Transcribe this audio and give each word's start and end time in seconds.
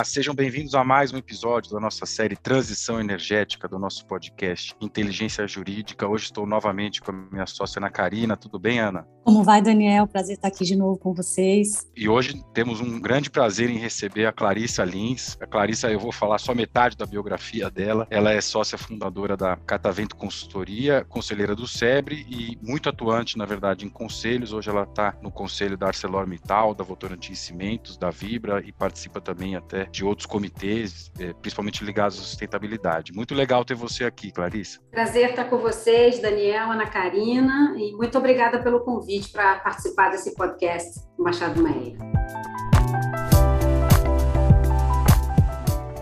Olá, 0.00 0.04
sejam 0.06 0.34
bem-vindos 0.34 0.74
a 0.74 0.82
mais 0.82 1.12
um 1.12 1.18
episódio 1.18 1.72
da 1.72 1.78
nossa 1.78 2.06
série 2.06 2.34
Transição 2.34 2.98
Energética 2.98 3.68
do 3.68 3.78
nosso 3.78 4.06
podcast 4.06 4.74
Inteligência 4.80 5.46
Jurídica. 5.46 6.08
Hoje 6.08 6.24
estou 6.24 6.46
novamente 6.46 7.02
com 7.02 7.10
a 7.10 7.14
minha 7.14 7.46
sócia 7.46 7.78
Ana 7.78 7.90
Karina. 7.90 8.34
Tudo 8.34 8.58
bem, 8.58 8.80
Ana? 8.80 9.06
Como 9.22 9.44
vai, 9.44 9.60
Daniel? 9.60 10.06
Prazer 10.06 10.36
estar 10.36 10.48
aqui 10.48 10.64
de 10.64 10.74
novo 10.74 10.98
com 10.98 11.12
vocês. 11.12 11.86
E 11.94 12.08
hoje 12.08 12.42
temos 12.54 12.80
um 12.80 12.98
grande 12.98 13.28
prazer 13.28 13.68
em 13.68 13.76
receber 13.76 14.24
a 14.24 14.32
Clarissa 14.32 14.82
Lins. 14.82 15.36
A 15.38 15.46
Clarissa, 15.46 15.92
eu 15.92 16.00
vou 16.00 16.10
falar 16.10 16.38
só 16.38 16.54
metade 16.54 16.96
da 16.96 17.04
biografia 17.04 17.70
dela. 17.70 18.06
Ela 18.10 18.32
é 18.32 18.40
sócia 18.40 18.78
fundadora 18.78 19.36
da 19.36 19.56
Catavento 19.56 20.16
Consultoria, 20.16 21.04
conselheira 21.10 21.54
do 21.54 21.68
SEBRE 21.68 22.26
e 22.26 22.58
muito 22.66 22.88
atuante, 22.88 23.36
na 23.36 23.44
verdade, 23.44 23.84
em 23.84 23.90
conselhos. 23.90 24.54
Hoje 24.54 24.70
ela 24.70 24.84
está 24.84 25.14
no 25.20 25.30
conselho 25.30 25.76
da 25.76 25.88
ArcelorMittal, 25.88 26.74
da 26.74 26.82
Votorantim 26.82 27.34
Cimentos, 27.34 27.98
da 27.98 28.08
Vibra 28.08 28.62
e 28.64 28.72
participa 28.72 29.20
também 29.20 29.54
até 29.54 29.89
de 29.90 30.04
outros 30.04 30.26
comitês, 30.26 31.10
é, 31.18 31.32
principalmente 31.32 31.84
ligados 31.84 32.18
à 32.18 32.22
sustentabilidade. 32.22 33.12
Muito 33.12 33.34
legal 33.34 33.64
ter 33.64 33.74
você 33.74 34.04
aqui, 34.04 34.30
Clarissa. 34.30 34.80
Prazer 34.90 35.30
estar 35.30 35.44
com 35.44 35.58
vocês, 35.58 36.20
Daniel, 36.20 36.70
Ana 36.70 36.86
Karina, 36.86 37.74
e 37.76 37.92
muito 37.92 38.16
obrigada 38.16 38.62
pelo 38.62 38.80
convite 38.80 39.30
para 39.30 39.58
participar 39.58 40.10
desse 40.10 40.34
podcast 40.34 41.00
Machado 41.18 41.62
Meia. 41.62 41.96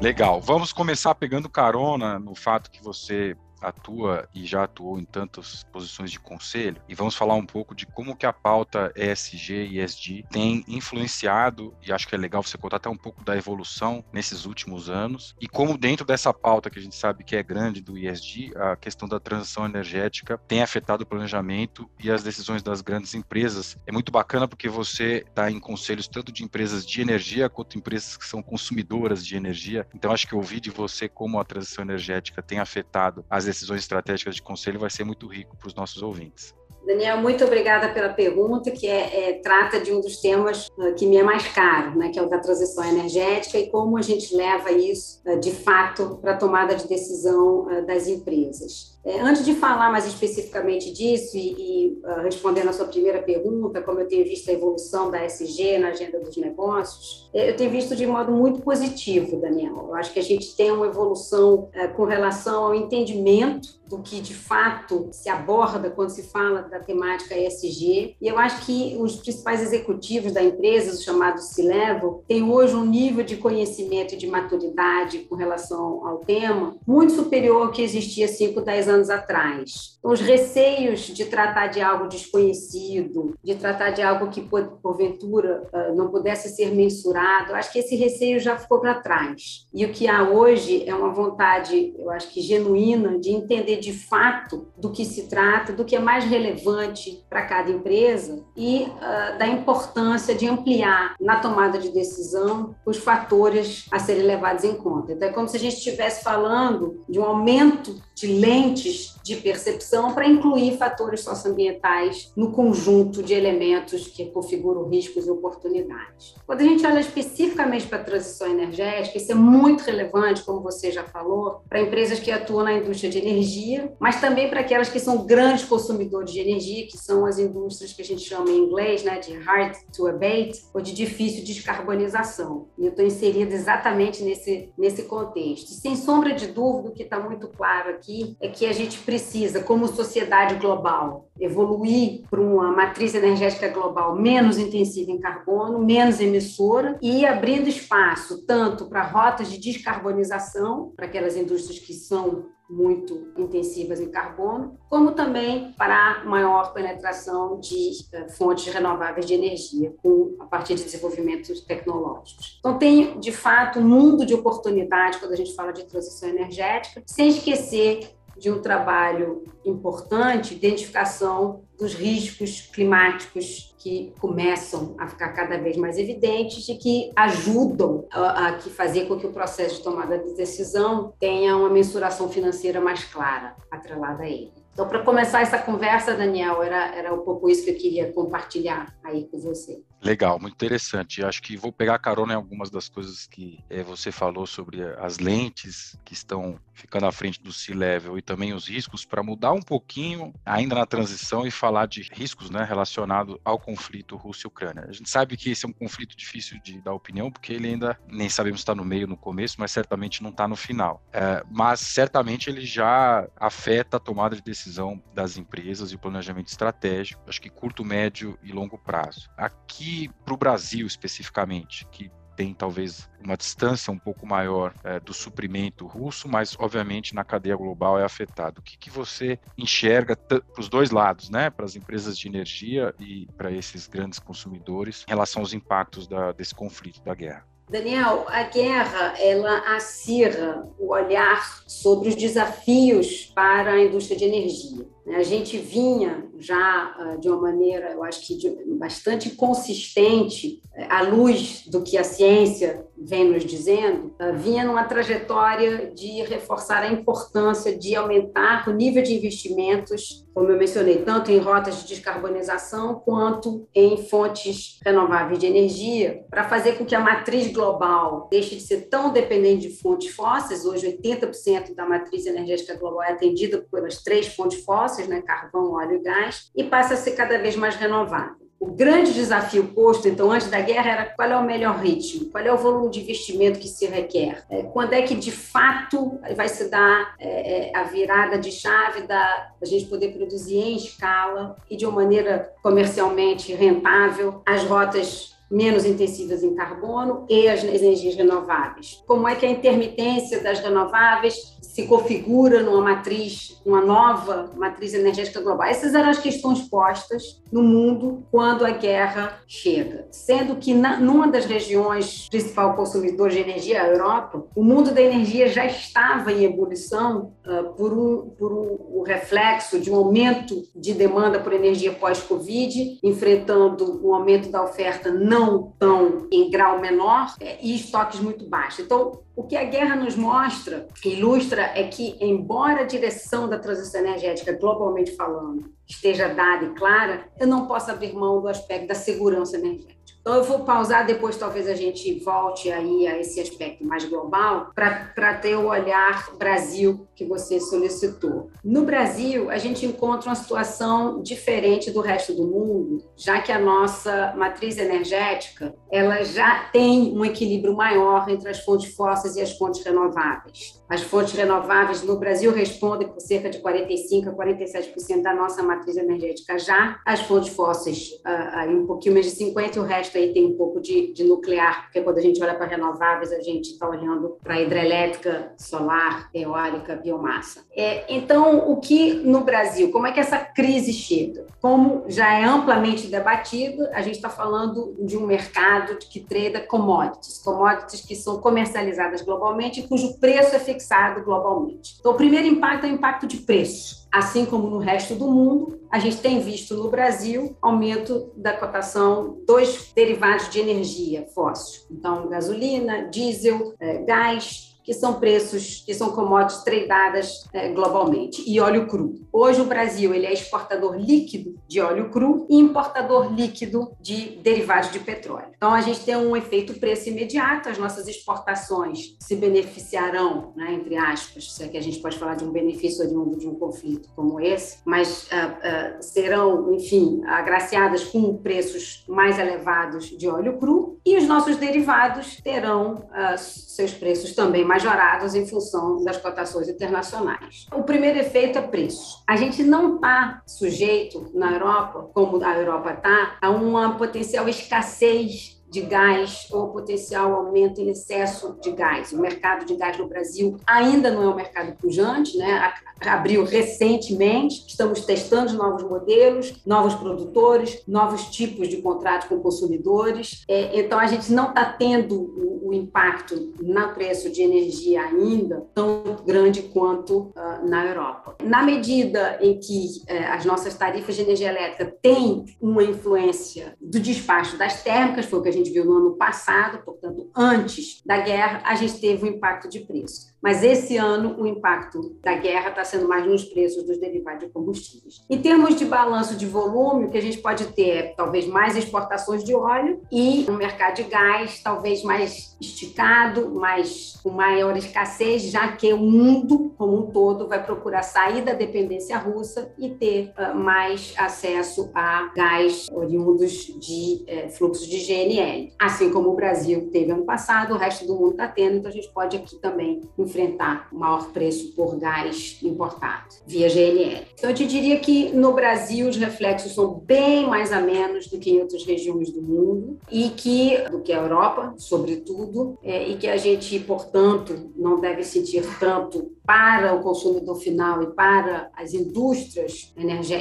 Legal. 0.00 0.40
Vamos 0.40 0.72
começar 0.72 1.14
pegando 1.14 1.48
carona 1.48 2.18
no 2.18 2.34
fato 2.34 2.70
que 2.70 2.82
você 2.82 3.36
atua 3.60 4.28
e 4.34 4.46
já 4.46 4.64
atuou 4.64 4.98
em 4.98 5.04
tantas 5.04 5.64
posições 5.64 6.10
de 6.10 6.20
conselho 6.20 6.80
e 6.88 6.94
vamos 6.94 7.14
falar 7.14 7.34
um 7.34 7.46
pouco 7.46 7.74
de 7.74 7.86
como 7.86 8.16
que 8.16 8.26
a 8.26 8.32
pauta 8.32 8.92
ESG 8.96 9.66
e 9.66 9.80
ESG 9.80 10.24
tem 10.30 10.64
influenciado 10.68 11.74
e 11.86 11.92
acho 11.92 12.06
que 12.06 12.14
é 12.14 12.18
legal 12.18 12.42
você 12.42 12.58
contar 12.58 12.76
até 12.76 12.88
um 12.88 12.96
pouco 12.96 13.24
da 13.24 13.36
evolução 13.36 14.04
nesses 14.12 14.44
últimos 14.44 14.88
anos 14.88 15.34
e 15.40 15.48
como 15.48 15.76
dentro 15.76 16.06
dessa 16.06 16.32
pauta 16.32 16.70
que 16.70 16.78
a 16.78 16.82
gente 16.82 16.96
sabe 16.96 17.24
que 17.24 17.36
é 17.36 17.42
grande 17.42 17.80
do 17.80 17.98
ESG, 17.98 18.52
a 18.56 18.76
questão 18.76 19.08
da 19.08 19.18
transição 19.18 19.64
energética 19.66 20.38
tem 20.46 20.62
afetado 20.62 21.02
o 21.02 21.06
planejamento 21.06 21.88
e 22.02 22.10
as 22.10 22.22
decisões 22.22 22.62
das 22.62 22.80
grandes 22.80 23.14
empresas. 23.14 23.76
É 23.86 23.92
muito 23.92 24.12
bacana 24.12 24.46
porque 24.46 24.68
você 24.68 25.24
está 25.26 25.50
em 25.50 25.58
conselhos 25.58 26.08
tanto 26.08 26.30
de 26.30 26.44
empresas 26.44 26.86
de 26.86 27.00
energia 27.00 27.48
quanto 27.48 27.78
empresas 27.78 28.16
que 28.16 28.24
são 28.24 28.42
consumidoras 28.42 29.24
de 29.26 29.36
energia. 29.36 29.86
Então 29.94 30.12
acho 30.12 30.26
que 30.26 30.34
ouvir 30.34 30.60
de 30.60 30.70
você 30.70 31.08
como 31.08 31.40
a 31.40 31.44
transição 31.44 31.84
energética 31.84 32.42
tem 32.42 32.58
afetado 32.58 33.24
as 33.28 33.47
decisões 33.48 33.80
estratégicas 33.80 34.34
de 34.34 34.42
conselho 34.42 34.78
vai 34.78 34.90
ser 34.90 35.04
muito 35.04 35.26
rico 35.26 35.56
para 35.56 35.68
os 35.68 35.74
nossos 35.74 36.02
ouvintes. 36.02 36.54
Daniel, 36.86 37.20
muito 37.20 37.44
obrigada 37.44 37.90
pela 37.90 38.08
pergunta, 38.08 38.70
que 38.70 38.86
é, 38.86 39.30
é, 39.30 39.32
trata 39.40 39.78
de 39.78 39.92
um 39.92 40.00
dos 40.00 40.22
temas 40.22 40.68
uh, 40.78 40.94
que 40.94 41.06
me 41.06 41.16
é 41.16 41.22
mais 41.22 41.46
caro, 41.48 41.98
né, 41.98 42.08
que 42.08 42.18
é 42.18 42.22
o 42.22 42.28
da 42.28 42.38
transição 42.38 42.82
energética 42.82 43.58
e 43.58 43.68
como 43.68 43.98
a 43.98 44.02
gente 44.02 44.34
leva 44.34 44.70
isso, 44.72 45.20
uh, 45.26 45.38
de 45.38 45.50
fato, 45.50 46.18
para 46.20 46.32
a 46.32 46.36
tomada 46.36 46.74
de 46.74 46.88
decisão 46.88 47.66
uh, 47.66 47.84
das 47.84 48.06
empresas. 48.06 48.97
É, 49.04 49.20
antes 49.20 49.44
de 49.44 49.54
falar 49.54 49.90
mais 49.90 50.06
especificamente 50.06 50.92
disso 50.92 51.36
e, 51.36 51.54
e 51.56 52.00
uh, 52.04 52.22
respondendo 52.22 52.68
a 52.68 52.72
sua 52.72 52.86
primeira 52.86 53.22
pergunta, 53.22 53.80
como 53.80 54.00
eu 54.00 54.08
tenho 54.08 54.24
visto 54.24 54.48
a 54.50 54.52
evolução 54.52 55.10
da 55.10 55.24
SG 55.24 55.78
na 55.78 55.88
agenda 55.88 56.18
dos 56.20 56.36
negócios, 56.36 57.30
é, 57.32 57.50
eu 57.50 57.56
tenho 57.56 57.70
visto 57.70 57.94
de 57.94 58.06
modo 58.06 58.32
muito 58.32 58.60
positivo, 58.60 59.40
Daniel. 59.40 59.86
Eu 59.88 59.94
acho 59.94 60.12
que 60.12 60.18
a 60.18 60.22
gente 60.22 60.54
tem 60.56 60.70
uma 60.70 60.86
evolução 60.86 61.70
uh, 61.74 61.94
com 61.96 62.04
relação 62.04 62.64
ao 62.64 62.74
entendimento 62.74 63.78
do 63.88 64.02
que 64.02 64.20
de 64.20 64.34
fato 64.34 65.08
se 65.10 65.28
aborda 65.28 65.90
quando 65.90 66.10
se 66.10 66.24
fala 66.24 66.62
da 66.62 66.78
temática 66.78 67.36
ESG. 67.36 68.16
E 68.20 68.28
eu 68.28 68.38
acho 68.38 68.66
que 68.66 68.96
os 69.00 69.16
principais 69.16 69.62
executivos 69.62 70.32
da 70.32 70.42
empresa, 70.42 70.92
os 70.92 71.02
chamados 71.02 71.50
C-Level, 71.54 72.22
têm 72.28 72.42
hoje 72.42 72.74
um 72.74 72.84
nível 72.84 73.24
de 73.24 73.36
conhecimento 73.36 74.14
e 74.14 74.18
de 74.18 74.26
maturidade 74.26 75.20
com 75.20 75.34
relação 75.34 76.06
ao 76.06 76.18
tema 76.18 76.76
muito 76.86 77.12
superior 77.12 77.62
ao 77.66 77.72
que 77.72 77.82
existia 77.82 78.28
5, 78.28 78.60
10 78.60 78.87
anos 78.88 79.10
atrás. 79.10 79.97
Os 80.02 80.20
receios 80.20 81.00
de 81.00 81.24
tratar 81.24 81.66
de 81.66 81.80
algo 81.80 82.08
desconhecido, 82.08 83.34
de 83.42 83.54
tratar 83.56 83.90
de 83.90 84.00
algo 84.00 84.30
que 84.30 84.40
porventura 84.40 85.68
ah, 85.72 85.92
não 85.94 86.08
pudesse 86.08 86.48
ser 86.50 86.72
mensurado, 86.74 87.54
acho 87.54 87.72
que 87.72 87.80
esse 87.80 87.96
receio 87.96 88.38
já 88.38 88.56
ficou 88.56 88.80
para 88.80 88.94
trás. 88.94 89.66
E 89.74 89.84
o 89.84 89.92
que 89.92 90.06
há 90.06 90.22
hoje 90.22 90.88
é 90.88 90.94
uma 90.94 91.12
vontade, 91.12 91.94
eu 91.98 92.10
acho 92.10 92.30
que 92.30 92.40
genuína, 92.40 93.18
de 93.18 93.30
entender 93.30 93.78
de 93.78 93.92
fato 93.92 94.68
do 94.76 94.92
que 94.92 95.04
se 95.04 95.28
trata, 95.28 95.72
do 95.72 95.84
que 95.84 95.96
é 95.96 96.00
mais 96.00 96.24
relevante 96.24 97.24
para 97.28 97.42
cada 97.42 97.70
empresa 97.70 98.44
e 98.56 98.84
uh, 98.84 99.38
da 99.38 99.46
importância 99.48 100.34
de 100.34 100.46
ampliar 100.46 101.16
na 101.20 101.40
tomada 101.40 101.78
de 101.78 101.90
decisão 101.90 102.74
os 102.86 102.98
fatores 102.98 103.86
a 103.90 103.98
serem 103.98 104.22
levados 104.22 104.64
em 104.64 104.74
conta. 104.74 105.12
Então, 105.12 105.28
é 105.28 105.32
como 105.32 105.48
se 105.48 105.56
a 105.56 105.60
gente 105.60 105.76
estivesse 105.76 106.22
falando 106.22 107.04
de 107.08 107.18
um 107.18 107.24
aumento 107.24 108.00
de 108.14 108.26
lentes 108.26 109.16
de 109.22 109.36
percepção 109.36 109.97
para 110.14 110.26
incluir 110.26 110.76
fatores 110.76 111.20
socioambientais 111.20 112.32
no 112.36 112.52
conjunto 112.52 113.22
de 113.22 113.34
elementos 113.34 114.06
que 114.06 114.26
configuram 114.26 114.88
riscos 114.88 115.26
e 115.26 115.30
oportunidades. 115.30 116.34
Quando 116.46 116.60
a 116.60 116.64
gente 116.64 116.86
olha 116.86 117.00
especificamente 117.00 117.86
para 117.86 117.98
a 117.98 118.04
transição 118.04 118.48
energética, 118.48 119.18
isso 119.18 119.32
é 119.32 119.34
muito 119.34 119.82
relevante, 119.82 120.42
como 120.42 120.60
você 120.60 120.90
já 120.90 121.04
falou, 121.04 121.62
para 121.68 121.80
empresas 121.80 122.18
que 122.18 122.30
atuam 122.30 122.64
na 122.64 122.74
indústria 122.74 123.10
de 123.10 123.18
energia, 123.18 123.92
mas 123.98 124.20
também 124.20 124.48
para 124.48 124.60
aquelas 124.60 124.88
que 124.88 125.00
são 125.00 125.26
grandes 125.26 125.64
consumidores 125.64 126.30
de 126.30 126.40
energia, 126.40 126.86
que 126.86 126.96
são 126.96 127.26
as 127.26 127.38
indústrias 127.38 127.92
que 127.92 128.02
a 128.02 128.04
gente 128.04 128.22
chama 128.22 128.50
em 128.50 128.58
inglês 128.58 129.02
né, 129.02 129.18
de 129.18 129.34
hard 129.34 129.76
to 129.94 130.06
abate, 130.06 130.62
ou 130.72 130.80
de 130.80 130.94
difícil 130.94 131.44
descarbonização. 131.44 132.68
E 132.78 132.84
eu 132.84 132.90
estou 132.90 133.04
inserida 133.04 133.54
exatamente 133.54 134.22
nesse, 134.22 134.70
nesse 134.78 135.02
contexto. 135.02 135.70
Sem 135.70 135.96
sombra 135.96 136.34
de 136.34 136.46
dúvida, 136.48 136.88
o 136.88 136.92
que 136.92 137.02
está 137.02 137.18
muito 137.20 137.48
claro 137.48 137.90
aqui 137.90 138.36
é 138.40 138.48
que 138.48 138.66
a 138.66 138.72
gente 138.72 138.98
precisa, 138.98 139.62
como 139.62 139.77
sociedade 139.86 140.56
global, 140.56 141.28
evoluir 141.38 142.22
para 142.28 142.40
uma 142.40 142.72
matriz 142.72 143.14
energética 143.14 143.68
global 143.68 144.16
menos 144.16 144.58
intensiva 144.58 145.10
em 145.10 145.20
carbono, 145.20 145.84
menos 145.84 146.20
emissora 146.20 146.98
e 147.00 147.24
abrindo 147.24 147.68
espaço 147.68 148.44
tanto 148.46 148.88
para 148.88 149.02
rotas 149.02 149.50
de 149.50 149.58
descarbonização, 149.60 150.92
para 150.96 151.06
aquelas 151.06 151.36
indústrias 151.36 151.78
que 151.78 151.92
são 151.92 152.46
muito 152.68 153.32
intensivas 153.36 153.98
em 153.98 154.10
carbono, 154.10 154.78
como 154.90 155.12
também 155.12 155.72
para 155.72 156.22
maior 156.24 156.74
penetração 156.74 157.58
de 157.58 157.92
uh, 158.12 158.30
fontes 158.30 158.72
renováveis 158.72 159.24
de 159.24 159.34
energia 159.34 159.94
com, 160.02 160.36
a 160.38 160.44
partir 160.44 160.74
de 160.74 160.84
desenvolvimentos 160.84 161.62
tecnológicos. 161.62 162.58
Então, 162.58 162.78
tem, 162.78 163.18
de 163.18 163.32
fato, 163.32 163.78
um 163.78 163.88
mundo 163.88 164.26
de 164.26 164.34
oportunidade 164.34 165.18
quando 165.18 165.32
a 165.32 165.36
gente 165.36 165.54
fala 165.54 165.72
de 165.72 165.84
transição 165.84 166.28
energética, 166.28 167.02
sem 167.06 167.28
esquecer 167.28 168.17
de 168.38 168.50
um 168.50 168.60
trabalho 168.60 169.44
importante, 169.64 170.54
identificação 170.54 171.62
dos 171.78 171.94
riscos 171.94 172.62
climáticos 172.72 173.74
que 173.78 174.12
começam 174.18 174.96
a 174.98 175.06
ficar 175.06 175.28
cada 175.32 175.56
vez 175.58 175.76
mais 175.76 175.98
evidentes 175.98 176.68
e 176.68 176.76
que 176.76 177.12
ajudam 177.14 178.06
a, 178.10 178.48
a 178.48 178.58
fazer 178.60 179.06
com 179.06 179.18
que 179.18 179.26
o 179.26 179.32
processo 179.32 179.76
de 179.76 179.82
tomada 179.82 180.18
de 180.18 180.34
decisão 180.34 181.12
tenha 181.20 181.56
uma 181.56 181.70
mensuração 181.70 182.28
financeira 182.28 182.80
mais 182.80 183.04
clara 183.04 183.54
atrelada 183.70 184.24
a 184.24 184.28
ele. 184.28 184.52
Então, 184.78 184.88
para 184.88 185.02
começar 185.02 185.40
essa 185.40 185.58
conversa, 185.58 186.14
Daniel, 186.14 186.62
era, 186.62 186.94
era 186.94 187.12
um 187.12 187.24
pouco 187.24 187.50
isso 187.50 187.64
que 187.64 187.70
eu 187.70 187.76
queria 187.76 188.12
compartilhar 188.12 188.96
aí 189.02 189.26
com 189.26 189.36
você. 189.40 189.82
Legal, 190.00 190.38
muito 190.38 190.54
interessante. 190.54 191.24
Acho 191.24 191.42
que 191.42 191.56
vou 191.56 191.72
pegar 191.72 191.98
carona 191.98 192.34
em 192.34 192.36
algumas 192.36 192.70
das 192.70 192.88
coisas 192.88 193.26
que 193.26 193.58
é, 193.68 193.82
você 193.82 194.12
falou 194.12 194.46
sobre 194.46 194.80
as 194.98 195.18
lentes 195.18 195.98
que 196.04 196.12
estão 196.12 196.60
ficando 196.78 197.06
à 197.06 197.12
frente 197.12 197.42
do 197.42 197.52
C-Level 197.52 198.16
e 198.16 198.22
também 198.22 198.52
os 198.52 198.68
riscos, 198.68 199.04
para 199.04 199.22
mudar 199.22 199.52
um 199.52 199.60
pouquinho 199.60 200.32
ainda 200.46 200.76
na 200.76 200.86
transição 200.86 201.46
e 201.46 201.50
falar 201.50 201.86
de 201.86 202.08
riscos 202.12 202.50
né, 202.50 202.64
relacionados 202.64 203.36
ao 203.44 203.58
conflito 203.58 204.16
Rússia-Ucrânia. 204.16 204.86
A 204.88 204.92
gente 204.92 205.10
sabe 205.10 205.36
que 205.36 205.50
esse 205.50 205.66
é 205.66 205.68
um 205.68 205.72
conflito 205.72 206.16
difícil 206.16 206.60
de 206.62 206.80
dar 206.80 206.92
opinião, 206.92 207.30
porque 207.30 207.52
ele 207.52 207.68
ainda 207.68 207.98
nem 208.06 208.28
sabemos 208.28 208.60
se 208.60 208.62
está 208.62 208.74
no 208.74 208.84
meio, 208.84 209.08
no 209.08 209.16
começo, 209.16 209.56
mas 209.58 209.72
certamente 209.72 210.22
não 210.22 210.30
está 210.30 210.46
no 210.46 210.56
final. 210.56 211.02
É, 211.12 211.42
mas 211.50 211.80
certamente 211.80 212.48
ele 212.48 212.64
já 212.64 213.28
afeta 213.36 213.96
a 213.96 214.00
tomada 214.00 214.36
de 214.36 214.42
decisão 214.42 215.02
das 215.14 215.36
empresas 215.36 215.90
e 215.90 215.96
o 215.96 215.98
planejamento 215.98 216.48
estratégico, 216.48 217.22
acho 217.26 217.40
que 217.40 217.50
curto, 217.50 217.84
médio 217.84 218.38
e 218.42 218.52
longo 218.52 218.78
prazo. 218.78 219.28
Aqui 219.36 220.10
para 220.24 220.34
o 220.34 220.36
Brasil 220.36 220.86
especificamente, 220.86 221.86
que 221.90 222.10
tem 222.38 222.54
talvez 222.54 223.10
uma 223.20 223.36
distância 223.36 223.92
um 223.92 223.98
pouco 223.98 224.24
maior 224.24 224.72
é, 224.84 225.00
do 225.00 225.12
suprimento 225.12 225.84
russo, 225.88 226.28
mas 226.28 226.56
obviamente 226.56 227.12
na 227.12 227.24
cadeia 227.24 227.56
global 227.56 227.98
é 227.98 228.04
afetado. 228.04 228.60
O 228.60 228.62
que, 228.62 228.78
que 228.78 228.88
você 228.88 229.40
enxerga 229.58 230.16
para 230.16 230.40
os 230.56 230.68
dois 230.68 230.92
lados, 230.92 231.28
né, 231.28 231.50
para 231.50 231.64
as 231.64 231.74
empresas 231.74 232.16
de 232.16 232.28
energia 232.28 232.94
e 233.00 233.26
para 233.36 233.50
esses 233.50 233.88
grandes 233.88 234.20
consumidores, 234.20 235.04
em 235.08 235.10
relação 235.10 235.42
aos 235.42 235.52
impactos 235.52 236.06
da, 236.06 236.30
desse 236.30 236.54
conflito, 236.54 237.02
da 237.02 237.12
guerra? 237.12 237.44
Daniel, 237.68 238.24
a 238.28 238.44
guerra 238.44 239.18
ela 239.18 239.74
acirra 239.74 240.64
o 240.78 240.92
olhar 240.92 241.62
sobre 241.66 242.08
os 242.08 242.14
desafios 242.14 243.26
para 243.34 243.72
a 243.72 243.84
indústria 243.84 244.16
de 244.16 244.24
energia. 244.24 244.86
A 245.14 245.22
gente 245.22 245.56
vinha 245.58 246.26
já 246.38 246.94
ah, 246.98 247.16
de 247.18 247.28
uma 247.28 247.40
maneira, 247.40 247.92
eu 247.92 248.04
acho 248.04 248.26
que 248.26 248.38
bastante 248.78 249.30
consistente, 249.30 250.62
eh, 250.74 250.86
à 250.88 251.02
luz 251.02 251.64
do 251.66 251.82
que 251.82 251.96
a 251.96 252.04
ciência 252.04 252.86
vem 252.96 253.30
nos 253.30 253.44
dizendo, 253.44 254.14
ah, 254.18 254.32
vinha 254.32 254.64
numa 254.64 254.84
trajetória 254.84 255.90
de 255.92 256.22
reforçar 256.22 256.82
a 256.82 256.92
importância 256.92 257.76
de 257.76 257.96
aumentar 257.96 258.68
o 258.68 258.72
nível 258.72 259.02
de 259.02 259.14
investimentos, 259.14 260.26
como 260.38 260.52
eu 260.52 260.56
mencionei, 260.56 260.98
tanto 260.98 261.32
em 261.32 261.38
rotas 261.38 261.82
de 261.82 261.88
descarbonização 261.88 263.00
quanto 263.00 263.68
em 263.74 263.96
fontes 264.08 264.78
renováveis 264.84 265.40
de 265.40 265.46
energia, 265.46 266.24
para 266.30 266.48
fazer 266.48 266.78
com 266.78 266.84
que 266.84 266.94
a 266.94 267.00
matriz 267.00 267.52
global 267.52 268.28
deixe 268.30 268.54
de 268.54 268.60
ser 268.60 268.82
tão 268.82 269.12
dependente 269.12 269.66
de 269.66 269.80
fontes 269.80 270.14
fósseis. 270.14 270.64
Hoje, 270.64 270.96
80% 271.02 271.74
da 271.74 271.84
matriz 271.84 272.24
energética 272.24 272.76
global 272.76 273.02
é 273.02 273.12
atendida 273.12 273.66
pelas 273.68 274.00
três 274.00 274.28
fontes 274.28 274.64
fósseis 274.64 275.08
né, 275.08 275.20
carvão, 275.22 275.72
óleo 275.72 275.96
e 275.96 276.02
gás, 276.02 276.52
e 276.54 276.62
passa 276.62 276.94
a 276.94 276.96
ser 276.96 277.16
cada 277.16 277.36
vez 277.38 277.56
mais 277.56 277.74
renovável. 277.74 278.47
O 278.60 278.66
grande 278.66 279.14
desafio 279.14 279.68
posto, 279.68 280.08
então, 280.08 280.32
antes 280.32 280.48
da 280.48 280.60
guerra, 280.60 280.90
era 280.90 281.04
qual 281.06 281.30
é 281.30 281.36
o 281.36 281.44
melhor 281.44 281.78
ritmo, 281.78 282.26
qual 282.26 282.44
é 282.44 282.52
o 282.52 282.58
volume 282.58 282.90
de 282.90 283.00
investimento 283.00 283.58
que 283.58 283.68
se 283.68 283.86
requer, 283.86 284.42
é, 284.50 284.64
quando 284.64 284.94
é 284.94 285.02
que, 285.02 285.14
de 285.14 285.30
fato, 285.30 286.18
vai 286.34 286.48
se 286.48 286.68
dar 286.68 287.14
é, 287.20 287.70
é 287.70 287.76
a 287.76 287.84
virada 287.84 288.36
de 288.36 288.50
chave 288.50 289.02
da 289.02 289.52
a 289.60 289.64
gente 289.64 289.86
poder 289.86 290.08
produzir 290.08 290.56
em 290.56 290.76
escala 290.76 291.56
e 291.70 291.76
de 291.76 291.86
uma 291.86 292.02
maneira 292.02 292.52
comercialmente 292.62 293.52
rentável 293.54 294.42
as 294.44 294.64
rotas 294.64 295.38
menos 295.50 295.84
intensivas 295.84 296.42
em 296.42 296.54
carbono 296.54 297.26
e 297.28 297.48
as 297.48 297.64
energias 297.64 298.14
renováveis. 298.14 299.02
Como 299.06 299.26
é 299.26 299.34
que 299.34 299.46
a 299.46 299.50
intermitência 299.50 300.42
das 300.42 300.60
renováveis 300.60 301.56
se 301.78 301.86
configura 301.86 302.60
numa 302.60 302.80
matriz, 302.80 303.62
uma 303.64 303.80
nova 303.80 304.50
matriz 304.56 304.94
energética 304.94 305.40
global? 305.40 305.68
Essas 305.68 305.94
eram 305.94 306.10
as 306.10 306.18
questões 306.18 306.62
postas 306.62 307.40
no 307.52 307.62
mundo 307.62 308.26
quando 308.32 308.66
a 308.66 308.70
guerra 308.70 309.40
chega. 309.46 310.08
Sendo 310.10 310.56
que 310.56 310.74
na, 310.74 310.98
numa 310.98 311.28
das 311.28 311.44
regiões 311.44 312.28
principal 312.28 312.74
consumidor 312.74 313.30
de 313.30 313.38
energia, 313.38 313.80
a 313.80 313.86
Europa, 313.86 314.44
o 314.56 314.64
mundo 314.64 314.90
da 314.90 315.00
energia 315.00 315.46
já 315.46 315.66
estava 315.66 316.32
em 316.32 316.42
ebulição 316.42 317.32
uh, 317.46 317.72
por, 317.74 317.92
um, 317.92 318.30
por 318.30 318.52
um, 318.52 318.98
um 318.98 319.02
reflexo 319.02 319.78
de 319.78 319.88
um 319.88 319.94
aumento 319.94 320.60
de 320.74 320.92
demanda 320.94 321.38
por 321.38 321.52
energia 321.52 321.92
pós-Covid, 321.92 322.98
enfrentando 323.04 324.04
um 324.04 324.12
aumento 324.12 324.50
da 324.50 324.64
oferta 324.64 325.12
não 325.12 325.72
tão 325.78 326.26
em 326.32 326.50
grau 326.50 326.80
menor 326.80 327.36
é, 327.40 327.56
e 327.62 327.76
estoques 327.76 328.18
muito 328.18 328.48
baixos. 328.48 328.80
Então, 328.80 329.20
o 329.38 329.44
que 329.44 329.56
a 329.56 329.62
guerra 329.62 329.94
nos 329.94 330.16
mostra, 330.16 330.88
ilustra, 331.04 331.62
é 331.62 331.84
que, 331.84 332.16
embora 332.20 332.80
a 332.80 332.84
direção 332.84 333.48
da 333.48 333.56
transição 333.56 334.00
energética, 334.00 334.52
globalmente 334.52 335.14
falando, 335.14 335.72
esteja 335.86 336.26
dada 336.26 336.64
e 336.64 336.74
clara, 336.74 337.28
eu 337.38 337.46
não 337.46 337.68
posso 337.68 337.88
abrir 337.88 338.12
mão 338.14 338.40
do 338.40 338.48
aspecto 338.48 338.88
da 338.88 338.96
segurança 338.96 339.56
energética. 339.56 339.97
Então, 340.20 340.34
eu 340.34 340.44
vou 340.44 340.60
pausar, 340.60 341.06
depois 341.06 341.36
talvez 341.36 341.66
a 341.66 341.74
gente 341.74 342.22
volte 342.22 342.70
aí 342.70 343.06
a 343.06 343.18
esse 343.18 343.40
aspecto 343.40 343.84
mais 343.84 344.04
global, 344.04 344.70
para 344.74 345.34
ter 345.34 345.56
o 345.56 345.68
olhar 345.68 346.30
Brasil 346.36 347.06
que 347.14 347.24
você 347.24 347.58
solicitou. 347.58 348.50
No 348.62 348.84
Brasil, 348.84 349.50
a 349.50 349.58
gente 349.58 349.86
encontra 349.86 350.28
uma 350.28 350.34
situação 350.34 351.22
diferente 351.22 351.90
do 351.90 352.00
resto 352.00 352.34
do 352.34 352.46
mundo, 352.46 353.02
já 353.16 353.40
que 353.40 353.50
a 353.50 353.58
nossa 353.58 354.34
matriz 354.36 354.78
energética 354.78 355.74
ela 355.90 356.22
já 356.24 356.64
tem 356.72 357.16
um 357.16 357.24
equilíbrio 357.24 357.74
maior 357.74 358.28
entre 358.28 358.48
as 358.48 358.60
fontes 358.60 358.94
fósseis 358.94 359.36
e 359.36 359.40
as 359.40 359.56
fontes 359.56 359.84
renováveis. 359.84 360.78
As 360.88 361.02
fontes 361.02 361.34
renováveis 361.34 362.02
no 362.02 362.18
Brasil 362.18 362.52
respondem 362.52 363.08
por 363.08 363.20
cerca 363.20 363.50
de 363.50 363.58
45% 363.58 364.28
a 364.28 364.32
47% 364.32 365.22
da 365.22 365.34
nossa 365.34 365.62
matriz 365.62 365.96
energética 365.96 366.58
já, 366.58 366.98
as 367.04 367.20
fontes 367.20 367.54
fósseis 367.54 368.10
uh, 368.26 368.70
um 368.70 368.86
pouquinho 368.86 369.14
mais 369.14 369.26
de 369.26 369.44
50% 369.44 369.76
e 369.76 369.78
o 369.78 369.82
resto 369.82 370.07
aí 370.16 370.32
tem 370.32 370.46
um 370.46 370.56
pouco 370.56 370.80
de, 370.80 371.12
de 371.12 371.24
nuclear, 371.24 371.82
porque 371.84 372.00
quando 372.00 372.18
a 372.18 372.22
gente 372.22 372.42
olha 372.42 372.54
para 372.54 372.66
renováveis, 372.66 373.32
a 373.32 373.40
gente 373.40 373.72
está 373.72 373.88
olhando 373.88 374.36
para 374.42 374.60
hidrelétrica, 374.60 375.52
solar, 375.58 376.30
eólica, 376.32 376.96
biomassa. 376.96 377.64
É, 377.76 378.04
então, 378.08 378.70
o 378.70 378.76
que 378.80 379.14
no 379.14 379.42
Brasil, 379.42 379.90
como 379.90 380.06
é 380.06 380.12
que 380.12 380.20
essa 380.20 380.38
crise 380.38 380.92
chega? 380.92 381.46
Como 381.60 382.04
já 382.08 382.32
é 382.32 382.44
amplamente 382.44 383.08
debatido, 383.08 383.86
a 383.92 384.00
gente 384.00 384.16
está 384.16 384.30
falando 384.30 384.96
de 385.00 385.16
um 385.16 385.26
mercado 385.26 385.96
que 385.98 386.20
trada 386.20 386.60
commodities, 386.60 387.38
commodities 387.38 388.00
que 388.00 388.14
são 388.14 388.40
comercializadas 388.40 389.22
globalmente 389.22 389.80
e 389.80 389.88
cujo 389.88 390.18
preço 390.18 390.54
é 390.54 390.58
fixado 390.58 391.24
globalmente. 391.24 391.96
Então, 391.98 392.12
o 392.12 392.16
primeiro 392.16 392.46
impacto 392.46 392.86
é 392.86 392.90
o 392.90 392.94
impacto 392.94 393.26
de 393.26 393.38
preço. 393.38 394.07
Assim 394.10 394.44
como 394.44 394.68
no 394.68 394.78
resto 394.78 395.14
do 395.14 395.26
mundo, 395.26 395.80
a 395.90 395.98
gente 395.98 396.18
tem 396.18 396.40
visto 396.40 396.74
no 396.74 396.90
Brasil 396.90 397.56
aumento 397.60 398.30
da 398.36 398.52
cotação 398.54 399.38
dos 399.46 399.92
derivados 399.94 400.48
de 400.50 400.60
energia 400.60 401.26
fóssil. 401.34 401.82
Então, 401.90 402.28
gasolina, 402.28 403.08
diesel, 403.08 403.74
eh, 403.80 403.98
gás, 404.04 404.67
que 404.88 404.94
são 404.94 405.20
preços, 405.20 405.82
que 405.84 405.92
são 405.92 406.12
commodities 406.12 406.64
tradadas 406.64 407.44
é, 407.52 407.68
globalmente, 407.68 408.42
e 408.46 408.58
óleo 408.58 408.86
cru. 408.86 409.20
Hoje 409.30 409.60
o 409.60 409.66
Brasil 409.66 410.14
ele 410.14 410.24
é 410.24 410.32
exportador 410.32 410.96
líquido 410.96 411.60
de 411.68 411.78
óleo 411.78 412.08
cru 412.08 412.46
e 412.48 412.56
importador 412.56 413.30
líquido 413.30 413.92
de 414.00 414.38
derivados 414.42 414.90
de 414.90 414.98
petróleo. 414.98 415.48
Então 415.54 415.74
a 415.74 415.82
gente 415.82 416.00
tem 416.00 416.16
um 416.16 416.34
efeito 416.34 416.72
preço 416.80 417.10
imediato, 417.10 417.68
as 417.68 417.76
nossas 417.76 418.08
exportações 418.08 419.14
se 419.20 419.36
beneficiarão, 419.36 420.54
né, 420.56 420.72
entre 420.72 420.96
aspas, 420.96 421.52
se 421.52 421.62
é 421.62 421.68
que 421.68 421.76
a 421.76 421.82
gente 421.82 421.98
pode 421.98 422.18
falar 422.18 422.36
de 422.36 422.44
um 422.44 422.50
benefício 422.50 423.04
oriundo 423.04 423.36
de 423.36 423.46
um 423.46 423.56
conflito 423.56 424.08
como 424.16 424.40
esse, 424.40 424.78
mas 424.86 425.24
uh, 425.24 425.98
uh, 425.98 426.02
serão, 426.02 426.72
enfim, 426.72 427.20
agraciadas 427.26 428.04
com 428.04 428.38
preços 428.38 429.04
mais 429.06 429.38
elevados 429.38 430.06
de 430.06 430.26
óleo 430.26 430.56
cru 430.56 430.98
e 431.04 431.18
os 431.18 431.28
nossos 431.28 431.56
derivados 431.56 432.38
terão 432.42 432.94
uh, 432.94 433.36
seus 433.36 433.92
preços 433.92 434.32
também 434.32 434.64
mais 434.64 434.77
majorados 434.78 435.34
em 435.34 435.44
função 435.46 436.02
das 436.04 436.16
cotações 436.18 436.68
internacionais. 436.68 437.66
O 437.72 437.82
primeiro 437.82 438.18
efeito 438.18 438.58
é 438.58 438.62
preço. 438.62 439.22
A 439.26 439.36
gente 439.36 439.62
não 439.64 439.96
está 439.96 440.40
sujeito 440.46 441.30
na 441.34 441.52
Europa, 441.52 442.08
como 442.14 442.42
a 442.44 442.56
Europa 442.56 442.92
está, 442.92 443.36
a 443.40 443.50
uma 443.50 443.96
potencial 443.96 444.48
escassez 444.48 445.57
de 445.70 445.82
gás 445.82 446.48
ou 446.50 446.68
potencial 446.68 447.34
aumento 447.34 447.80
em 447.80 447.88
excesso 447.88 448.56
de 448.60 448.72
gás. 448.72 449.12
O 449.12 449.20
mercado 449.20 449.64
de 449.64 449.76
gás 449.76 449.98
no 449.98 450.08
Brasil 450.08 450.56
ainda 450.66 451.10
não 451.10 451.22
é 451.22 451.28
um 451.28 451.36
mercado 451.36 451.76
pujante, 451.76 452.36
né? 452.36 452.72
abriu 453.00 453.44
recentemente, 453.44 454.64
estamos 454.66 455.04
testando 455.04 455.52
novos 455.54 455.82
modelos, 455.82 456.54
novos 456.66 456.94
produtores, 456.94 457.82
novos 457.86 458.24
tipos 458.26 458.68
de 458.68 458.78
contratos 458.78 459.28
com 459.28 459.38
consumidores. 459.40 460.44
É, 460.48 460.78
então, 460.80 460.98
a 460.98 461.06
gente 461.06 461.32
não 461.32 461.50
está 461.50 461.64
tendo 461.64 462.16
o, 462.16 462.68
o, 462.68 462.74
impacto 462.74 463.54
no 463.60 463.88
preço 463.94 464.30
de 464.30 464.42
energia 464.42 465.02
ainda 465.02 465.66
tão 465.74 466.16
grande 466.26 466.62
quanto 466.62 467.18
uh, 467.18 467.66
na 467.66 467.86
Europa. 467.86 468.36
Na 468.42 468.62
medida 468.62 469.38
em 469.40 469.58
que 469.58 469.86
uh, 470.08 470.32
as 470.32 470.44
nossas 470.44 470.74
tarifas 470.74 471.14
de 471.14 471.22
energia 471.22 471.48
elétrica 471.48 471.94
têm 472.02 472.44
uma 472.60 472.82
influência 472.82 473.74
do 473.80 474.00
despacho 474.00 474.56
das 474.56 474.82
térmicas, 474.82 475.26
foi 475.26 475.38
o 475.38 475.42
que 475.42 475.48
a 475.48 475.52
gente 475.52 475.57
viu 475.64 475.84
no 475.84 475.96
ano 475.96 476.16
passado, 476.16 476.82
portanto, 476.84 477.30
antes 477.34 478.02
da 478.04 478.18
guerra, 478.18 478.62
a 478.64 478.74
gente 478.74 479.00
teve 479.00 479.24
um 479.24 479.28
impacto 479.28 479.68
de 479.68 479.80
preço. 479.80 480.28
Mas 480.42 480.62
esse 480.62 480.96
ano 480.96 481.36
o 481.38 481.46
impacto 481.46 482.16
da 482.22 482.34
guerra 482.34 482.70
está 482.70 482.84
sendo 482.84 483.08
mais 483.08 483.26
nos 483.26 483.44
preços 483.44 483.84
dos 483.84 483.98
derivados 483.98 484.46
de 484.46 484.52
combustíveis. 484.52 485.22
Em 485.28 485.40
termos 485.40 485.76
de 485.76 485.84
balanço 485.84 486.36
de 486.36 486.46
volume, 486.46 487.06
o 487.06 487.10
que 487.10 487.18
a 487.18 487.22
gente 487.22 487.38
pode 487.38 487.66
ter 487.72 487.88
é 487.88 488.02
talvez 488.16 488.46
mais 488.46 488.76
exportações 488.76 489.42
de 489.42 489.54
óleo 489.54 490.00
e 490.10 490.46
um 490.48 490.56
mercado 490.56 490.96
de 490.96 491.02
gás 491.04 491.60
talvez 491.62 492.02
mais 492.02 492.56
esticado, 492.60 493.50
mais 493.50 494.18
com 494.22 494.30
maior 494.30 494.76
escassez, 494.76 495.42
já 495.42 495.72
que 495.72 495.92
o 495.92 495.98
mundo 495.98 496.74
como 496.76 496.96
um 496.98 497.10
todo 497.10 497.48
vai 497.48 497.64
procurar 497.64 498.02
sair 498.02 498.42
da 498.42 498.52
dependência 498.52 499.16
russa 499.18 499.72
e 499.78 499.90
ter 499.90 500.32
uh, 500.38 500.56
mais 500.56 501.14
acesso 501.16 501.90
a 501.94 502.32
gás 502.34 502.86
oriundos 502.92 503.52
de 503.78 504.24
uh, 504.28 504.50
fluxos 504.50 504.86
de 504.86 504.98
GNL. 504.98 505.72
Assim 505.78 506.10
como 506.10 506.30
o 506.30 506.36
Brasil 506.36 506.90
teve 506.92 507.10
ano 507.10 507.24
passado, 507.24 507.74
o 507.74 507.78
resto 507.78 508.06
do 508.06 508.14
mundo 508.14 508.32
está 508.32 508.48
tendo, 508.48 508.76
então 508.76 508.90
a 508.90 508.94
gente 508.94 509.10
pode 509.12 509.36
aqui 509.36 509.56
também 509.56 510.00
enfrentar 510.28 510.88
o 510.92 510.98
maior 510.98 511.30
preço 511.32 511.74
por 511.74 511.98
gás 511.98 512.58
importado 512.62 513.34
via 513.46 513.68
GNL. 513.68 514.26
Então, 514.34 514.50
eu 514.50 514.56
te 514.56 514.66
diria 514.66 514.98
que 515.00 515.30
no 515.30 515.52
Brasil 515.52 516.08
os 516.08 516.16
reflexos 516.16 516.74
são 516.74 516.94
bem 516.94 517.46
mais 517.46 517.72
a 517.72 517.80
menos 517.80 518.28
do 518.28 518.38
que 518.38 518.50
em 518.50 518.60
outras 518.60 518.84
regiões 518.84 519.30
do 519.30 519.42
mundo 519.42 519.98
e 520.10 520.30
que 520.30 520.76
do 520.90 521.00
que 521.00 521.12
a 521.12 521.22
Europa, 521.22 521.74
sobretudo, 521.76 522.78
é, 522.82 523.08
e 523.08 523.16
que 523.16 523.26
a 523.26 523.36
gente, 523.36 523.78
portanto, 523.80 524.72
não 524.76 525.00
deve 525.00 525.24
sentir 525.24 525.64
tanto 525.78 526.32
para 526.44 526.94
o 526.94 527.02
consumidor 527.02 527.56
final 527.56 528.02
e 528.02 528.06
para 528.14 528.70
as 528.74 528.94
indústrias 528.94 529.92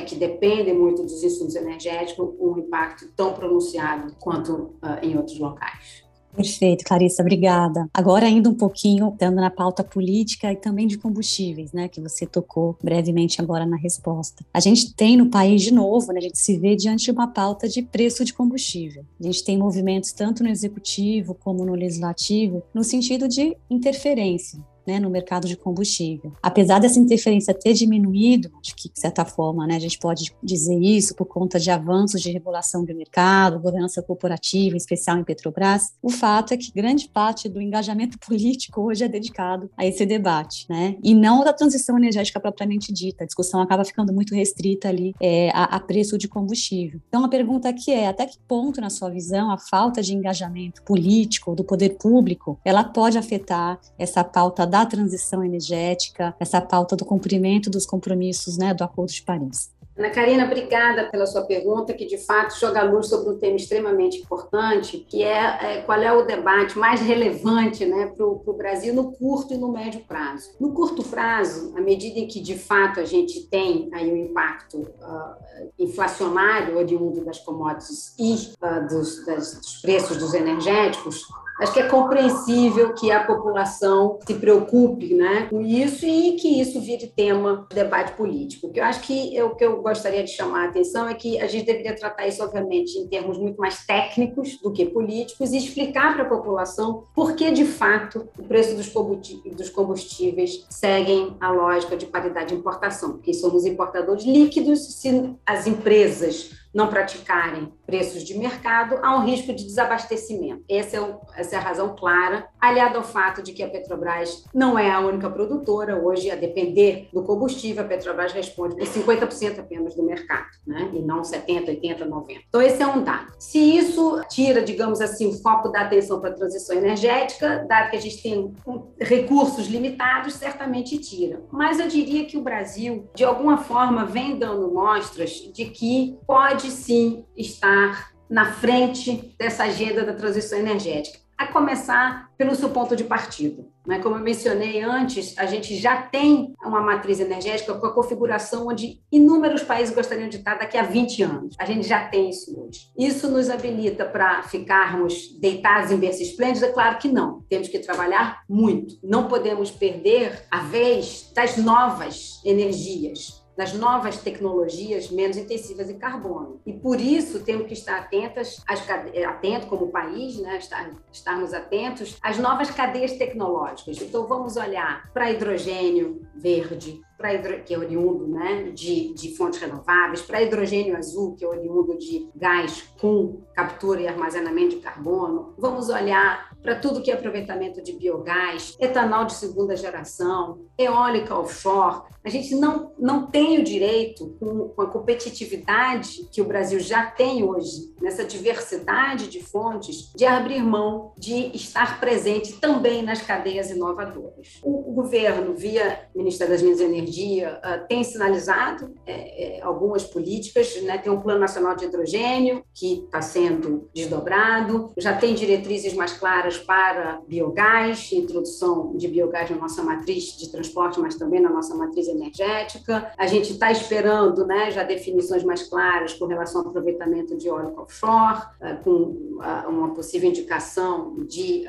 que 0.08 0.16
dependem 0.16 0.74
muito 0.74 1.04
dos 1.04 1.24
insumos 1.24 1.56
energéticos 1.56 2.30
um 2.40 2.58
impacto 2.58 3.08
tão 3.16 3.34
pronunciado 3.34 4.16
quanto 4.20 4.54
uh, 4.54 5.00
em 5.02 5.18
outros 5.18 5.38
locais. 5.40 6.07
Perfeito, 6.38 6.86
Clarissa, 6.86 7.24
obrigada. 7.24 7.90
Agora, 7.92 8.28
ainda 8.28 8.48
um 8.48 8.54
pouquinho, 8.54 9.12
dando 9.18 9.38
na 9.38 9.50
pauta 9.50 9.84
política 9.84 10.54
e 10.54 10.56
também 10.56 10.86
de 10.86 10.96
combustíveis, 10.96 11.74
né, 11.74 11.88
que 11.88 12.00
você 12.00 12.28
tocou 12.28 12.78
brevemente 12.82 13.42
agora 13.42 13.66
na 13.66 13.76
resposta. 13.76 14.46
A 14.54 14.60
gente 14.60 14.94
tem 14.94 15.18
no 15.18 15.32
país, 15.32 15.64
de 15.64 15.74
novo, 15.74 16.14
né, 16.14 16.20
a 16.20 16.22
gente 16.22 16.38
se 16.38 16.56
vê 16.56 16.76
diante 16.76 17.06
de 17.06 17.12
uma 17.12 17.28
pauta 17.28 17.68
de 17.68 17.82
preço 17.82 18.24
de 18.24 18.36
combustível. 18.36 19.04
A 19.20 19.24
gente 19.24 19.44
tem 19.44 19.58
movimentos 19.58 20.12
tanto 20.12 20.44
no 20.44 20.50
executivo 20.50 21.34
como 21.34 21.66
no 21.66 21.74
legislativo, 21.74 22.62
no 22.72 22.84
sentido 22.84 23.28
de 23.28 23.58
interferência 23.68 24.60
né, 24.88 25.00
no 25.00 25.10
mercado 25.10 25.48
de 25.48 25.58
combustível. 25.58 26.32
Apesar 26.42 26.80
dessa 26.80 27.00
interferência 27.00 27.54
ter 27.54 27.74
diminuído, 27.74 28.50
acho 28.64 28.76
que 28.76 28.90
de 28.90 29.00
certa 29.00 29.26
forma, 29.26 29.68
né, 29.68 29.76
a 29.76 29.80
gente 29.80 30.00
pode 30.00 30.34
dizer 30.42 30.80
isso 30.80 31.14
por 31.14 31.26
conta 31.26 31.60
de 31.60 31.70
avanços 31.70 32.22
de 32.22 32.32
regulação 32.32 32.86
do 32.86 32.96
mercado, 32.96 33.60
governança 33.60 34.02
corporativa, 34.02 34.76
em 34.76 34.78
especial 34.78 35.18
em 35.18 35.24
Petrobras, 35.24 35.94
o 36.02 36.10
fato 36.10 36.54
é 36.54 36.58
que 36.58 36.72
grande 36.72 37.10
parte 37.10 37.50
do 37.50 37.62
engajamento 37.62 38.18
político 38.26 38.82
hoje 38.82 39.04
é 39.04 39.08
dedicado 39.08 39.70
a 39.76 39.86
esse 39.86 40.06
debate, 40.06 40.66
né, 40.70 40.96
e 41.04 41.14
não 41.14 41.44
da 41.44 41.52
transição 41.52 41.98
energética 41.98 42.40
propriamente 42.40 42.94
dita. 42.94 43.24
A 43.24 43.28
discussão 43.28 43.62
acaba 43.62 43.84
ficando 43.84 44.14
muito 44.14 44.34
restrita 44.34 44.88
ali 44.88 45.14
é, 45.20 45.50
a, 45.54 45.64
a 45.64 45.80
preço 45.80 46.18
de 46.18 46.28
combustível. 46.28 47.02
Então, 47.10 47.26
a 47.26 47.30
pergunta 47.30 47.68
aqui 47.68 47.92
é, 47.92 48.08
até 48.08 48.26
que 48.26 48.38
ponto, 48.48 48.80
na 48.80 48.90
sua 48.90 49.10
visão, 49.10 49.52
a 49.52 49.58
falta 49.58 50.02
de 50.02 50.14
engajamento 50.14 50.82
político 50.84 51.56
do 51.56 51.64
poder 51.64 51.98
público, 51.98 52.60
ela 52.64 52.84
pode 52.84 53.18
afetar 53.18 53.80
essa 53.98 54.24
pauta 54.24 54.66
da 54.66 54.77
da 54.78 54.86
transição 54.86 55.44
energética, 55.44 56.36
essa 56.40 56.62
pauta 56.62 56.96
do 56.96 57.04
cumprimento 57.04 57.70
dos 57.70 57.86
compromissos 57.86 58.58
né, 58.58 58.74
do 58.74 58.84
Acordo 58.84 59.12
de 59.12 59.24
Paris. 59.24 59.76
Ana 59.98 60.12
Karina, 60.12 60.46
obrigada 60.46 61.10
pela 61.10 61.26
sua 61.26 61.42
pergunta, 61.42 61.92
que 61.92 62.06
de 62.06 62.20
fato 62.20 62.56
joga 62.60 62.84
luz 62.84 63.08
sobre 63.08 63.32
um 63.32 63.40
tema 63.40 63.56
extremamente 63.56 64.20
importante, 64.20 65.00
que 65.10 65.24
é, 65.24 65.78
é 65.80 65.82
qual 65.82 66.00
é 66.00 66.14
o 66.14 66.22
debate 66.22 66.78
mais 66.78 67.02
relevante 67.02 67.84
né, 67.84 68.06
para 68.06 68.24
o 68.24 68.54
Brasil 68.56 68.94
no 68.94 69.12
curto 69.14 69.56
e 69.56 69.58
no 69.58 69.72
médio 69.72 70.02
prazo. 70.02 70.52
No 70.60 70.72
curto 70.72 71.02
prazo, 71.02 71.74
à 71.76 71.82
medida 71.82 72.20
em 72.20 72.28
que 72.28 72.40
de 72.40 72.56
fato 72.56 73.00
a 73.00 73.06
gente 73.06 73.48
tem 73.48 73.90
aí 73.92 74.12
o 74.12 74.14
um 74.14 74.18
impacto 74.18 74.82
uh, 74.82 75.72
inflacionário 75.80 76.78
oriundo 76.78 77.26
das 77.26 77.40
commodities 77.40 78.14
e 78.20 78.34
uh, 78.64 78.88
dos, 78.88 79.26
das, 79.26 79.56
dos 79.56 79.82
preços 79.82 80.18
dos 80.18 80.36
energéticos, 80.36 81.24
Acho 81.60 81.74
que 81.74 81.80
é 81.80 81.88
compreensível 81.88 82.94
que 82.94 83.12
a 83.12 83.24
população 83.24 84.20
se 84.26 84.36
preocupe 84.36 85.16
né, 85.16 85.48
com 85.50 85.60
isso 85.62 86.06
e 86.06 86.34
que 86.34 86.62
isso 86.62 86.80
vire 86.80 87.08
tema 87.08 87.66
de 87.70 87.76
debate 87.76 88.14
político. 88.14 88.68
O 88.68 88.72
que 88.72 88.80
eu 88.80 88.84
acho 88.84 89.02
que 89.02 89.36
eu, 89.36 89.56
que 89.56 89.66
eu 89.66 89.82
gostaria 89.82 90.24
de 90.24 90.30
chamar 90.30 90.66
a 90.66 90.70
atenção 90.70 91.10
é 91.10 91.16
que 91.16 91.40
a 91.40 91.48
gente 91.48 91.66
deveria 91.66 91.96
tratar 91.96 92.28
isso, 92.28 92.44
obviamente, 92.44 92.98
em 93.00 93.08
termos 93.08 93.40
muito 93.40 93.58
mais 93.58 93.86
técnicos 93.86 94.60
do 94.62 94.72
que 94.72 94.86
políticos 94.86 95.52
e 95.52 95.58
explicar 95.58 96.14
para 96.14 96.24
a 96.24 96.30
população 96.30 97.06
por 97.16 97.34
que, 97.36 97.50
de 97.50 97.66
fato, 97.66 98.28
o 98.38 98.44
preço 98.44 98.76
dos 98.76 99.70
combustíveis 99.70 100.66
seguem 100.70 101.36
a 101.40 101.52
lógica 101.52 101.98
de 101.98 102.06
paridade 102.06 102.50
de 102.50 102.56
importação, 102.56 103.14
porque 103.14 103.34
somos 103.34 103.66
importadores 103.66 104.24
líquidos 104.24 105.00
se 105.00 105.36
as 105.46 105.66
empresas 105.66 106.52
não 106.74 106.88
praticarem 106.88 107.74
preços 107.86 108.24
de 108.24 108.38
mercado, 108.38 109.00
há 109.02 109.16
um 109.16 109.26
risco 109.26 109.54
de 109.54 109.64
desabastecimento. 109.64 110.64
Essa 110.70 110.98
é, 110.98 111.02
o, 111.02 111.20
essa 111.36 111.56
é 111.56 111.58
a 111.58 111.62
razão 111.62 111.96
clara, 111.96 112.48
aliado 112.60 112.98
ao 112.98 113.04
fato 113.04 113.42
de 113.42 113.54
que 113.54 113.64
a 113.64 113.70
Petrobras 113.70 114.44
não 114.54 114.78
é 114.78 114.92
a 114.92 115.00
única 115.00 115.30
produtora. 115.30 115.98
Hoje, 115.98 116.30
a 116.30 116.36
depender 116.36 117.08
do 117.14 117.24
combustível, 117.24 117.84
a 117.84 117.88
Petrobras 117.88 118.34
responde 118.34 118.76
por 118.76 118.86
50% 118.86 119.60
apenas 119.60 119.96
do 119.96 120.04
mercado, 120.04 120.48
né? 120.66 120.90
e 120.94 121.00
não 121.00 121.22
70%, 121.22 121.82
80%, 121.82 122.08
90%. 122.08 122.42
Então, 122.48 122.62
esse 122.62 122.82
é 122.82 122.88
um 122.88 123.04
dado. 123.04 123.34
Se 123.40 123.58
isso 123.58 124.22
tira, 124.30 124.62
digamos 124.62 125.00
assim, 125.00 125.28
o 125.28 125.42
foco 125.42 125.70
da 125.70 125.82
atenção 125.82 126.20
para 126.20 126.32
a 126.32 126.34
transição 126.34 126.76
energética, 126.76 127.66
dado 127.68 127.90
que 127.90 127.96
a 127.96 128.02
gente 128.02 128.22
tem 128.22 128.54
recursos 129.00 129.68
limitados, 129.68 130.34
certamente 130.34 130.98
tira. 130.98 131.42
Mas 131.52 131.80
eu 131.80 131.88
diria 131.88 132.26
que 132.26 132.38
o 132.38 132.42
Brasil, 132.42 133.10
de 133.16 133.24
alguma 133.24 133.58
forma, 133.58 134.06
vem 134.06 134.38
dando 134.38 134.72
mostras 134.72 135.32
de 135.54 135.66
que 135.66 136.18
pode 136.28 136.57
sim 136.64 137.26
estar 137.36 138.12
na 138.30 138.52
frente 138.54 139.36
dessa 139.38 139.64
agenda 139.64 140.04
da 140.04 140.14
transição 140.14 140.60
energética, 140.60 141.20
a 141.38 141.46
começar 141.46 142.32
pelo 142.36 142.56
seu 142.56 142.70
ponto 142.70 142.96
de 142.96 143.04
partida. 143.04 143.64
Né? 143.86 144.00
Como 144.00 144.16
eu 144.16 144.22
mencionei 144.22 144.82
antes, 144.82 145.38
a 145.38 145.46
gente 145.46 145.76
já 145.78 146.02
tem 146.02 146.56
uma 146.64 146.82
matriz 146.82 147.20
energética 147.20 147.76
com 147.76 147.86
a 147.86 147.94
configuração 147.94 148.68
onde 148.68 149.00
inúmeros 149.12 149.62
países 149.62 149.94
gostariam 149.94 150.30
de 150.30 150.38
estar 150.38 150.56
daqui 150.56 150.78
a 150.78 150.82
20 150.82 151.24
anos. 151.24 151.56
A 151.60 151.66
gente 151.66 151.88
já 151.88 152.08
tem 152.08 152.30
isso 152.30 152.60
hoje. 152.60 152.92
Isso 152.98 153.30
nos 153.30 153.50
habilita 153.50 154.04
para 154.04 154.42
ficarmos 154.44 155.40
deitados 155.40 155.92
em 155.92 155.98
berço 155.98 156.24
esplêndido? 156.24 156.66
É 156.66 156.72
claro 156.72 156.98
que 156.98 157.08
não. 157.08 157.42
Temos 157.48 157.68
que 157.68 157.80
trabalhar 157.80 158.42
muito. 158.50 158.96
Não 159.04 159.28
podemos 159.28 159.70
perder 159.70 160.44
a 160.50 160.62
vez 160.62 161.32
das 161.36 161.56
novas 161.56 162.42
energias 162.44 163.47
das 163.58 163.74
novas 163.74 164.18
tecnologias 164.20 165.10
menos 165.10 165.36
intensivas 165.36 165.90
em 165.90 165.98
carbono. 165.98 166.62
E 166.66 166.72
por 166.72 167.02
isso 167.02 167.44
temos 167.44 167.66
que 167.68 167.74
estar 167.74 167.98
atentas, 167.98 168.62
às, 168.68 168.88
atento 169.28 169.66
como 169.66 169.92
país, 169.92 170.38
né, 170.38 170.58
estar, 170.58 170.92
estarmos 171.12 171.54
atentos 171.54 172.18
às 172.22 172.38
novas 172.38 172.70
cadeias 172.70 173.14
tecnológicas. 173.14 174.00
Então 174.02 174.28
vamos 174.28 174.56
olhar 174.56 175.12
para 175.12 175.32
hidrogênio 175.32 176.22
verde, 176.36 177.02
hidro... 177.26 177.64
que 177.64 177.74
é 177.74 177.78
oriundo 177.78 178.28
né, 178.28 178.72
de, 178.74 179.14
de 179.14 179.36
fontes 179.36 179.60
renováveis, 179.60 180.22
para 180.22 180.42
hidrogênio 180.42 180.96
azul, 180.98 181.36
que 181.36 181.44
é 181.44 181.48
oriundo 181.48 181.98
de 181.98 182.30
gás 182.36 182.84
com 183.00 183.42
captura 183.56 184.02
e 184.02 184.08
armazenamento 184.08 184.76
de 184.76 184.82
carbono. 184.82 185.54
Vamos 185.58 185.90
olhar 185.90 186.56
para 186.62 186.76
tudo 186.76 187.02
que 187.02 187.10
é 187.10 187.14
aproveitamento 187.14 187.82
de 187.82 187.94
biogás, 187.94 188.76
etanol 188.80 189.26
de 189.26 189.34
segunda 189.34 189.76
geração, 189.76 190.66
eólica 190.78 191.38
offshore. 191.38 192.02
A 192.24 192.30
gente 192.30 192.54
não, 192.56 192.92
não 193.00 193.28
tem 193.28 193.60
o 193.60 193.64
direito, 193.64 194.36
com, 194.40 194.70
com 194.70 194.82
a 194.82 194.88
competitividade 194.88 196.28
que 196.32 196.42
o 196.42 196.46
Brasil 196.46 196.80
já 196.80 197.06
tem 197.06 197.44
hoje, 197.44 197.94
nessa 198.02 198.26
diversidade 198.26 199.28
de 199.28 199.42
fontes, 199.42 200.12
de 200.14 200.26
abrir 200.26 200.62
mão 200.62 201.14
de 201.18 201.56
estar 201.56 202.00
presente 202.00 202.60
também 202.60 203.02
nas 203.02 203.22
cadeias 203.22 203.72
inovadoras. 203.72 204.60
O, 204.62 204.92
o 204.92 204.94
governo, 204.94 205.56
via 205.56 206.10
Ministério 206.14 206.54
das 206.54 206.62
Minas 206.62 206.80
e 206.80 206.84
Energia, 206.84 207.07
Energia 207.08 207.62
uh, 207.64 207.88
tem 207.88 208.04
sinalizado 208.04 208.94
é, 209.06 209.60
é, 209.60 209.62
algumas 209.62 210.04
políticas, 210.04 210.82
né? 210.84 210.98
tem 210.98 211.12
um 211.12 211.22
Plano 211.22 211.40
Nacional 211.40 211.74
de 211.76 211.86
Hidrogênio, 211.86 212.64
que 212.74 213.06
está 213.06 213.22
sendo 213.22 213.90
desdobrado, 213.94 214.92
já 214.98 215.16
tem 215.16 215.34
diretrizes 215.34 215.94
mais 215.94 216.12
claras 216.12 216.58
para 216.58 217.22
biogás, 217.26 218.12
introdução 218.12 218.96
de 218.98 219.08
biogás 219.08 219.50
na 219.50 219.56
nossa 219.56 219.82
matriz 219.82 220.38
de 220.38 220.52
transporte, 220.52 221.00
mas 221.00 221.16
também 221.16 221.40
na 221.40 221.50
nossa 221.50 221.74
matriz 221.76 222.10
energética. 222.10 223.12
A 223.18 223.26
gente 223.26 223.54
está 223.54 223.72
esperando 223.72 224.46
né, 224.46 224.70
já 224.70 224.84
definições 224.84 225.44
mais 225.44 225.64
claras 225.64 226.14
com 226.14 226.26
relação 226.26 226.62
ao 226.62 226.68
aproveitamento 226.68 227.38
de 227.38 227.50
óleo 227.50 227.74
offshore, 227.78 228.40
uh, 228.62 228.84
com 228.84 228.92
uh, 228.92 229.70
uma 229.70 229.94
possível 229.94 230.30
indicação 230.30 231.16
de 231.26 231.66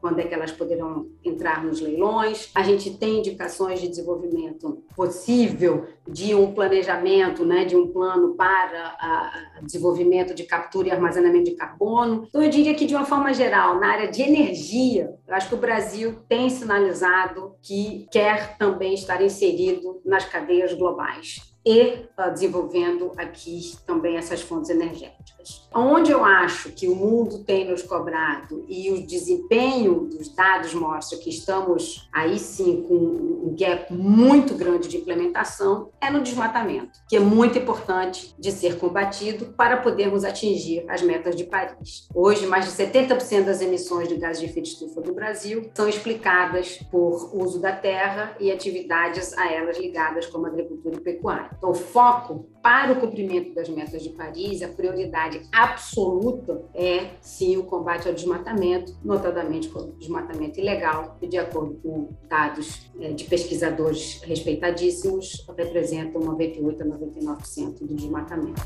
quando 0.00 0.18
é 0.18 0.24
que 0.24 0.34
elas 0.34 0.50
poderão 0.50 1.06
entrar 1.24 1.64
nos 1.64 1.80
leilões. 1.80 2.50
A 2.54 2.62
gente 2.62 2.96
tem 2.98 3.18
indicações 3.18 3.80
de 3.80 3.88
desenvolvimento 3.88 4.81
possível 4.94 5.86
de 6.06 6.34
um 6.34 6.52
planejamento, 6.52 7.44
né, 7.44 7.64
de 7.64 7.76
um 7.76 7.88
plano 7.88 8.34
para 8.34 9.32
desenvolvimento 9.62 10.34
de 10.34 10.44
captura 10.44 10.88
e 10.88 10.90
armazenamento 10.90 11.44
de 11.44 11.56
carbono. 11.56 12.26
Então, 12.28 12.42
eu 12.42 12.50
diria 12.50 12.74
que, 12.74 12.86
de 12.86 12.94
uma 12.94 13.04
forma 13.04 13.32
geral, 13.32 13.78
na 13.78 13.92
área 13.92 14.10
de 14.10 14.22
energia, 14.22 15.14
eu 15.26 15.34
acho 15.34 15.48
que 15.48 15.54
o 15.54 15.58
Brasil 15.58 16.18
tem 16.28 16.50
sinalizado 16.50 17.54
que 17.62 18.06
quer 18.10 18.56
também 18.58 18.94
estar 18.94 19.22
inserido 19.22 20.00
nas 20.04 20.24
cadeias 20.24 20.74
globais 20.74 21.51
e 21.64 22.06
uh, 22.18 22.30
desenvolvendo 22.32 23.12
aqui 23.16 23.76
também 23.86 24.16
essas 24.16 24.42
fontes 24.42 24.70
energéticas. 24.70 25.68
Onde 25.74 26.10
eu 26.10 26.24
acho 26.24 26.70
que 26.72 26.86
o 26.86 26.94
mundo 26.94 27.44
tem 27.44 27.68
nos 27.68 27.82
cobrado 27.82 28.64
e 28.68 28.90
o 28.90 29.06
desempenho 29.06 30.08
dos 30.08 30.28
dados 30.28 30.74
mostra 30.74 31.18
que 31.18 31.30
estamos 31.30 32.08
aí 32.12 32.38
sim 32.38 32.82
com 32.82 32.94
um 32.94 33.56
gap 33.58 33.92
muito 33.92 34.54
grande 34.54 34.88
de 34.88 34.98
implementação 34.98 35.90
é 36.00 36.10
no 36.10 36.20
desmatamento, 36.20 37.00
que 37.08 37.16
é 37.16 37.20
muito 37.20 37.58
importante 37.58 38.34
de 38.38 38.52
ser 38.52 38.78
combatido 38.78 39.46
para 39.56 39.78
podermos 39.78 40.24
atingir 40.24 40.84
as 40.88 41.02
metas 41.02 41.34
de 41.34 41.44
Paris. 41.44 42.08
Hoje, 42.14 42.46
mais 42.46 42.66
de 42.66 42.72
70% 42.72 43.44
das 43.44 43.60
emissões 43.60 44.08
de 44.08 44.16
gases 44.16 44.40
de 44.40 44.46
efeito 44.46 44.68
estufa 44.68 45.00
do 45.00 45.14
Brasil 45.14 45.70
são 45.74 45.88
explicadas 45.88 46.78
por 46.90 47.30
uso 47.34 47.60
da 47.60 47.72
terra 47.72 48.36
e 48.38 48.50
atividades 48.50 49.36
a 49.38 49.50
elas 49.50 49.78
ligadas 49.78 50.26
como 50.26 50.46
agricultura 50.46 50.96
e 50.96 51.00
pecuária. 51.00 51.51
O 51.60 51.74
foco 51.74 52.46
para 52.62 52.92
o 52.92 53.00
cumprimento 53.00 53.54
das 53.54 53.68
metas 53.68 54.02
de 54.02 54.10
Paris, 54.10 54.62
a 54.62 54.68
prioridade 54.68 55.42
absoluta 55.52 56.64
é 56.74 57.10
sim 57.20 57.56
o 57.56 57.64
combate 57.64 58.06
ao 58.08 58.14
desmatamento, 58.14 58.96
notadamente 59.02 59.68
o 59.76 59.92
desmatamento 59.98 60.60
ilegal, 60.60 61.16
que 61.18 61.26
de 61.26 61.38
acordo 61.38 61.74
com 61.82 62.08
dados 62.28 62.90
é, 63.00 63.12
de 63.12 63.24
pesquisadores 63.24 64.20
respeitadíssimos, 64.22 65.44
representa 65.56 66.18
98 66.18 66.82
a 66.82 66.86
99% 66.86 67.78
do 67.80 67.94
desmatamento. 67.94 68.62